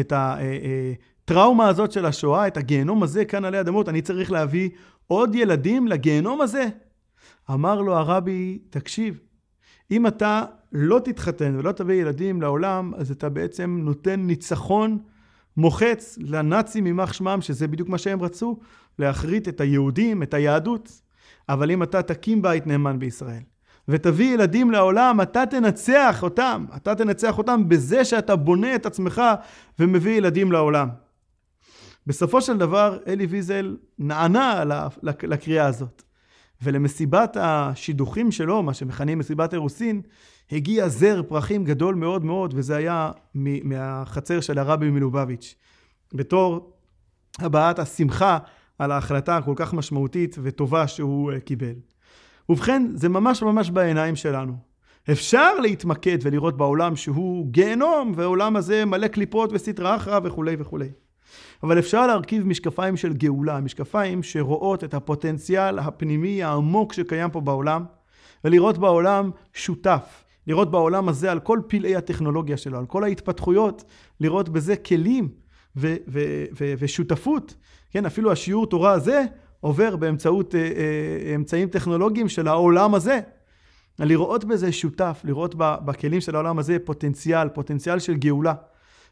את 0.00 0.12
הטראומה 0.12 1.62
אה, 1.62 1.68
אה, 1.68 1.70
הזאת 1.70 1.92
של 1.92 2.06
השואה, 2.06 2.46
את 2.46 2.56
הגיהנום 2.56 3.02
הזה 3.02 3.24
כאן 3.24 3.44
עלי 3.44 3.60
אדמות, 3.60 3.88
אני 3.88 4.02
צריך 4.02 4.32
להביא 4.32 4.70
עוד 5.06 5.34
ילדים 5.34 5.88
לגיהנום 5.88 6.40
הזה? 6.40 6.66
אמר 7.50 7.80
לו 7.80 7.96
הרבי, 7.96 8.58
תקשיב, 8.70 9.20
אם 9.90 10.06
אתה 10.06 10.44
לא 10.72 11.00
תתחתן 11.04 11.56
ולא 11.58 11.72
תביא 11.72 11.94
ילדים 11.94 12.42
לעולם, 12.42 12.92
אז 12.96 13.10
אתה 13.10 13.28
בעצם 13.28 13.78
נותן 13.82 14.20
ניצחון 14.20 14.98
מוחץ 15.56 16.18
לנאצים 16.20 16.86
יימח 16.86 17.12
שמם, 17.12 17.38
שזה 17.40 17.68
בדיוק 17.68 17.88
מה 17.88 17.98
שהם 17.98 18.22
רצו, 18.22 18.58
להכרית 18.98 19.48
את 19.48 19.60
היהודים, 19.60 20.22
את 20.22 20.34
היהדות. 20.34 21.00
אבל 21.48 21.70
אם 21.70 21.82
אתה 21.82 22.02
תקים 22.02 22.42
בית 22.42 22.66
נאמן 22.66 22.98
בישראל, 22.98 23.42
ותביא 23.88 24.34
ילדים 24.34 24.70
לעולם, 24.70 25.20
אתה 25.20 25.46
תנצח 25.46 26.22
אותם. 26.22 26.64
אתה 26.76 26.94
תנצח 26.94 27.38
אותם 27.38 27.68
בזה 27.68 28.04
שאתה 28.04 28.36
בונה 28.36 28.74
את 28.74 28.86
עצמך 28.86 29.22
ומביא 29.78 30.16
ילדים 30.16 30.52
לעולם. 30.52 30.88
בסופו 32.06 32.40
של 32.40 32.58
דבר, 32.58 32.98
אלי 33.06 33.26
ויזל 33.26 33.76
נענה 33.98 34.64
לקריאה 35.02 35.66
הזאת. 35.66 36.02
ולמסיבת 36.62 37.36
השידוכים 37.40 38.32
שלו, 38.32 38.62
מה 38.62 38.74
שמכנים 38.74 39.18
מסיבת 39.18 39.54
אירוסין, 39.54 40.02
הגיע 40.52 40.88
זר 40.88 41.22
פרחים 41.28 41.64
גדול 41.64 41.94
מאוד 41.94 42.24
מאוד, 42.24 42.54
וזה 42.56 42.76
היה 42.76 43.10
מהחצר 43.64 44.40
של 44.40 44.58
הרבי 44.58 44.90
מלובביץ'. 44.90 45.54
בתור 46.14 46.72
הבעת 47.38 47.78
השמחה 47.78 48.38
על 48.78 48.92
ההחלטה 48.92 49.36
הכל 49.36 49.52
כך 49.56 49.74
משמעותית 49.74 50.36
וטובה 50.42 50.86
שהוא 50.86 51.32
אה, 51.32 51.40
קיבל. 51.40 51.74
ובכן, 52.48 52.86
זה 52.94 53.08
ממש 53.08 53.42
ממש 53.42 53.70
בעיניים 53.70 54.16
שלנו. 54.16 54.52
אפשר 55.10 55.60
להתמקד 55.60 56.18
ולראות 56.22 56.56
בעולם 56.56 56.96
שהוא 56.96 57.46
גיהנום, 57.52 58.12
והעולם 58.16 58.56
הזה 58.56 58.84
מלא 58.84 59.08
קליפות 59.08 59.50
וסטרא 59.52 59.96
אחרא 59.96 60.20
וכולי 60.24 60.56
וכולי. 60.58 60.88
אבל 61.62 61.78
אפשר 61.78 62.06
להרכיב 62.06 62.46
משקפיים 62.46 62.96
של 62.96 63.12
גאולה, 63.12 63.60
משקפיים 63.60 64.22
שרואות 64.22 64.84
את 64.84 64.94
הפוטנציאל 64.94 65.78
הפנימי 65.78 66.42
העמוק 66.42 66.92
שקיים 66.92 67.30
פה 67.30 67.40
בעולם, 67.40 67.84
ולראות 68.44 68.78
בעולם 68.78 69.30
שותף, 69.52 70.24
לראות 70.46 70.70
בעולם 70.70 71.08
הזה 71.08 71.32
על 71.32 71.40
כל 71.40 71.60
פלאי 71.66 71.96
הטכנולוגיה 71.96 72.56
שלו, 72.56 72.78
על 72.78 72.86
כל 72.86 73.04
ההתפתחויות, 73.04 73.84
לראות 74.20 74.48
בזה 74.48 74.76
כלים 74.76 75.28
ו- 75.76 75.96
ו- 76.08 76.44
ו- 76.60 76.74
ושותפות. 76.78 77.54
כן, 77.90 78.06
אפילו 78.06 78.32
השיעור 78.32 78.66
תורה 78.66 78.92
הזה 78.92 79.24
עובר 79.60 79.96
באמצעות 79.96 80.54
אה, 80.54 80.60
אה, 80.60 81.34
אמצעים 81.34 81.68
טכנולוגיים 81.68 82.28
של 82.28 82.48
העולם 82.48 82.94
הזה. 82.94 83.20
לראות 83.98 84.44
בזה 84.44 84.72
שותף, 84.72 85.20
לראות 85.24 85.54
בכלים 85.58 86.20
של 86.20 86.34
העולם 86.34 86.58
הזה 86.58 86.76
פוטנציאל, 86.84 87.48
פוטנציאל 87.48 87.98
של 87.98 88.14
גאולה. 88.14 88.54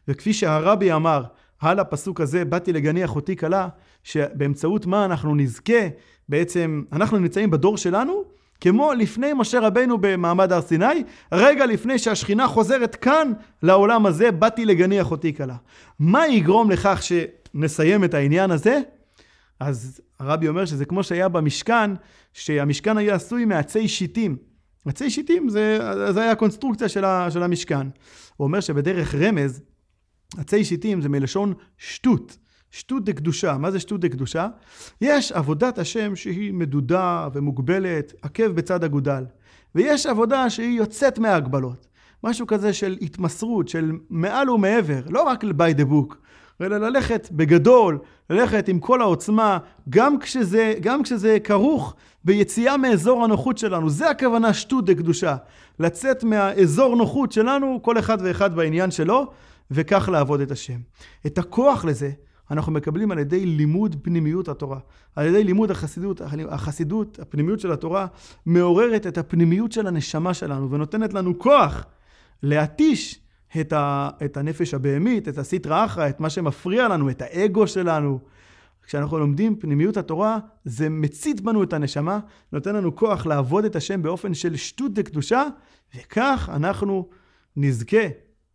וכפי 0.07 0.33
שהרבי 0.33 0.93
אמר, 0.93 1.23
על 1.59 1.79
הפסוק 1.79 2.21
הזה, 2.21 2.45
באתי 2.45 2.73
לגני 2.73 3.05
אחותי 3.05 3.35
כלה, 3.35 3.67
שבאמצעות 4.03 4.85
מה 4.85 5.05
אנחנו 5.05 5.35
נזכה, 5.35 5.87
בעצם 6.29 6.83
אנחנו 6.91 7.17
נמצאים 7.17 7.51
בדור 7.51 7.77
שלנו, 7.77 8.23
כמו 8.61 8.93
לפני 8.93 9.33
משה 9.33 9.59
רבנו 9.59 9.97
במעמד 10.01 10.51
הר 10.51 10.61
סיני, 10.61 11.03
רגע 11.31 11.65
לפני 11.65 11.99
שהשכינה 11.99 12.47
חוזרת 12.47 12.95
כאן 12.95 13.31
לעולם 13.63 14.05
הזה, 14.05 14.31
באתי 14.31 14.65
לגני 14.65 15.01
אחותי 15.01 15.33
כלה. 15.33 15.55
מה 15.99 16.27
יגרום 16.27 16.71
לכך 16.71 17.01
שנסיים 17.03 18.03
את 18.03 18.13
העניין 18.13 18.51
הזה? 18.51 18.79
אז 19.59 20.01
הרבי 20.19 20.47
אומר 20.47 20.65
שזה 20.65 20.85
כמו 20.85 21.03
שהיה 21.03 21.29
במשכן, 21.29 21.91
שהמשכן 22.33 22.97
היה 22.97 23.15
עשוי 23.15 23.45
מעצי 23.45 23.87
שיטים. 23.87 24.37
עצי 24.85 25.09
שיטים 25.09 25.49
זה, 25.49 25.79
זה 26.09 26.21
היה 26.21 26.31
הקונסטרוקציה 26.31 26.89
של, 26.89 27.03
של 27.29 27.43
המשכן. 27.43 27.87
הוא 28.37 28.45
אומר 28.45 28.59
שבדרך 28.59 29.15
רמז, 29.15 29.61
עצי 30.37 30.65
שיטים 30.65 31.01
זה 31.01 31.09
מלשון 31.09 31.53
שטות. 31.77 32.37
שטות 32.71 33.05
דקדושה. 33.05 33.57
מה 33.57 33.71
זה 33.71 33.79
שטות 33.79 33.99
דקדושה? 33.99 34.47
יש 35.01 35.31
עבודת 35.31 35.79
השם 35.79 36.15
שהיא 36.15 36.53
מדודה 36.53 37.27
ומוגבלת, 37.33 38.13
עקב 38.21 38.47
בצד 38.47 38.83
אגודל. 38.83 39.23
ויש 39.75 40.05
עבודה 40.05 40.49
שהיא 40.49 40.77
יוצאת 40.77 41.19
מההגבלות. 41.19 41.87
משהו 42.23 42.47
כזה 42.47 42.73
של 42.73 42.97
התמסרות, 43.01 43.67
של 43.67 43.91
מעל 44.09 44.49
ומעבר, 44.49 44.99
לא 45.09 45.23
רק 45.23 45.43
by 45.43 45.79
the 45.79 45.85
book, 45.91 46.15
אלא 46.61 46.77
ללכת 46.77 47.27
בגדול, 47.31 47.99
ללכת 48.29 48.67
עם 48.67 48.79
כל 48.79 49.01
העוצמה, 49.01 49.57
גם 49.89 50.19
כשזה, 50.19 50.73
גם 50.81 51.03
כשזה 51.03 51.37
כרוך 51.43 51.95
ביציאה 52.23 52.77
מאזור 52.77 53.23
הנוחות 53.23 53.57
שלנו. 53.57 53.89
זה 53.89 54.09
הכוונה 54.09 54.53
שטות 54.53 54.85
דקדושה. 54.85 55.35
לצאת 55.79 56.23
מהאזור 56.23 56.95
נוחות 56.95 57.31
שלנו, 57.31 57.79
כל 57.81 57.99
אחד 57.99 58.17
ואחד 58.21 58.55
בעניין 58.55 58.91
שלו, 58.91 59.31
וכך 59.71 60.09
לעבוד 60.09 60.41
את 60.41 60.51
השם. 60.51 60.79
את 61.25 61.37
הכוח 61.37 61.85
לזה 61.85 62.11
אנחנו 62.51 62.71
מקבלים 62.71 63.11
על 63.11 63.19
ידי 63.19 63.45
לימוד 63.45 63.95
פנימיות 64.01 64.47
התורה. 64.47 64.79
על 65.15 65.25
ידי 65.25 65.43
לימוד 65.43 65.71
החסידות, 65.71 66.21
החסידות, 66.49 67.19
הפנימיות 67.19 67.59
של 67.59 67.71
התורה, 67.71 68.07
מעוררת 68.45 69.07
את 69.07 69.17
הפנימיות 69.17 69.71
של 69.71 69.87
הנשמה 69.87 70.33
שלנו 70.33 70.71
ונותנת 70.71 71.13
לנו 71.13 71.39
כוח 71.39 71.85
להתיש 72.43 73.19
את, 73.59 73.73
ה, 73.73 74.09
את 74.25 74.37
הנפש 74.37 74.73
הבהמית, 74.73 75.27
את 75.27 75.37
הסיטרא 75.37 75.85
אחרא, 75.85 76.09
את 76.09 76.19
מה 76.19 76.29
שמפריע 76.29 76.87
לנו, 76.87 77.09
את 77.09 77.21
האגו 77.21 77.67
שלנו. 77.67 78.19
כשאנחנו 78.83 79.19
לומדים 79.19 79.55
פנימיות 79.55 79.97
התורה, 79.97 80.39
זה 80.65 80.89
מצית 80.89 81.41
בנו 81.41 81.63
את 81.63 81.73
הנשמה, 81.73 82.19
נותן 82.51 82.75
לנו 82.75 82.95
כוח 82.95 83.25
לעבוד 83.25 83.65
את 83.65 83.75
השם 83.75 84.01
באופן 84.01 84.33
של 84.33 84.55
שטות 84.55 84.93
דקדושה, 84.93 85.43
וכך 85.95 86.49
אנחנו 86.53 87.09
נזכה 87.55 88.07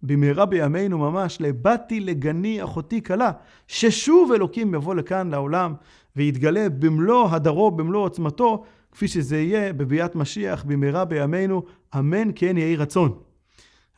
במהרה 0.02 0.46
בימינו 0.46 0.98
ממש 0.98 1.40
לבאתי 1.40 2.00
לגני 2.00 2.64
אחותי 2.64 3.02
כלה, 3.02 3.30
ששוב 3.66 4.32
אלוקים 4.32 4.74
יבוא 4.74 4.94
לכאן 4.94 5.30
לעולם 5.30 5.74
ויתגלה 6.16 6.68
במלוא 6.68 7.28
הדרו, 7.30 7.70
במלוא 7.70 8.04
עוצמתו, 8.04 8.64
כפי 8.92 9.08
שזה 9.08 9.40
יהיה 9.40 9.72
בביאת 9.72 10.14
משיח 10.14 10.64
במהרה 10.64 11.04
בימינו, 11.04 11.62
אמן 11.98 12.28
כן 12.34 12.56
יהי 12.56 12.76
רצון. 12.76 13.18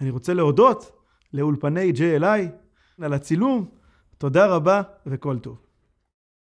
אני 0.00 0.10
רוצה 0.10 0.34
להודות 0.34 0.92
לאולפני 1.32 1.92
JLI 1.92 2.48
על 3.02 3.12
הצילום, 3.12 3.64
תודה 4.18 4.46
רבה 4.46 4.82
וכל 5.06 5.38
טוב. 5.38 5.63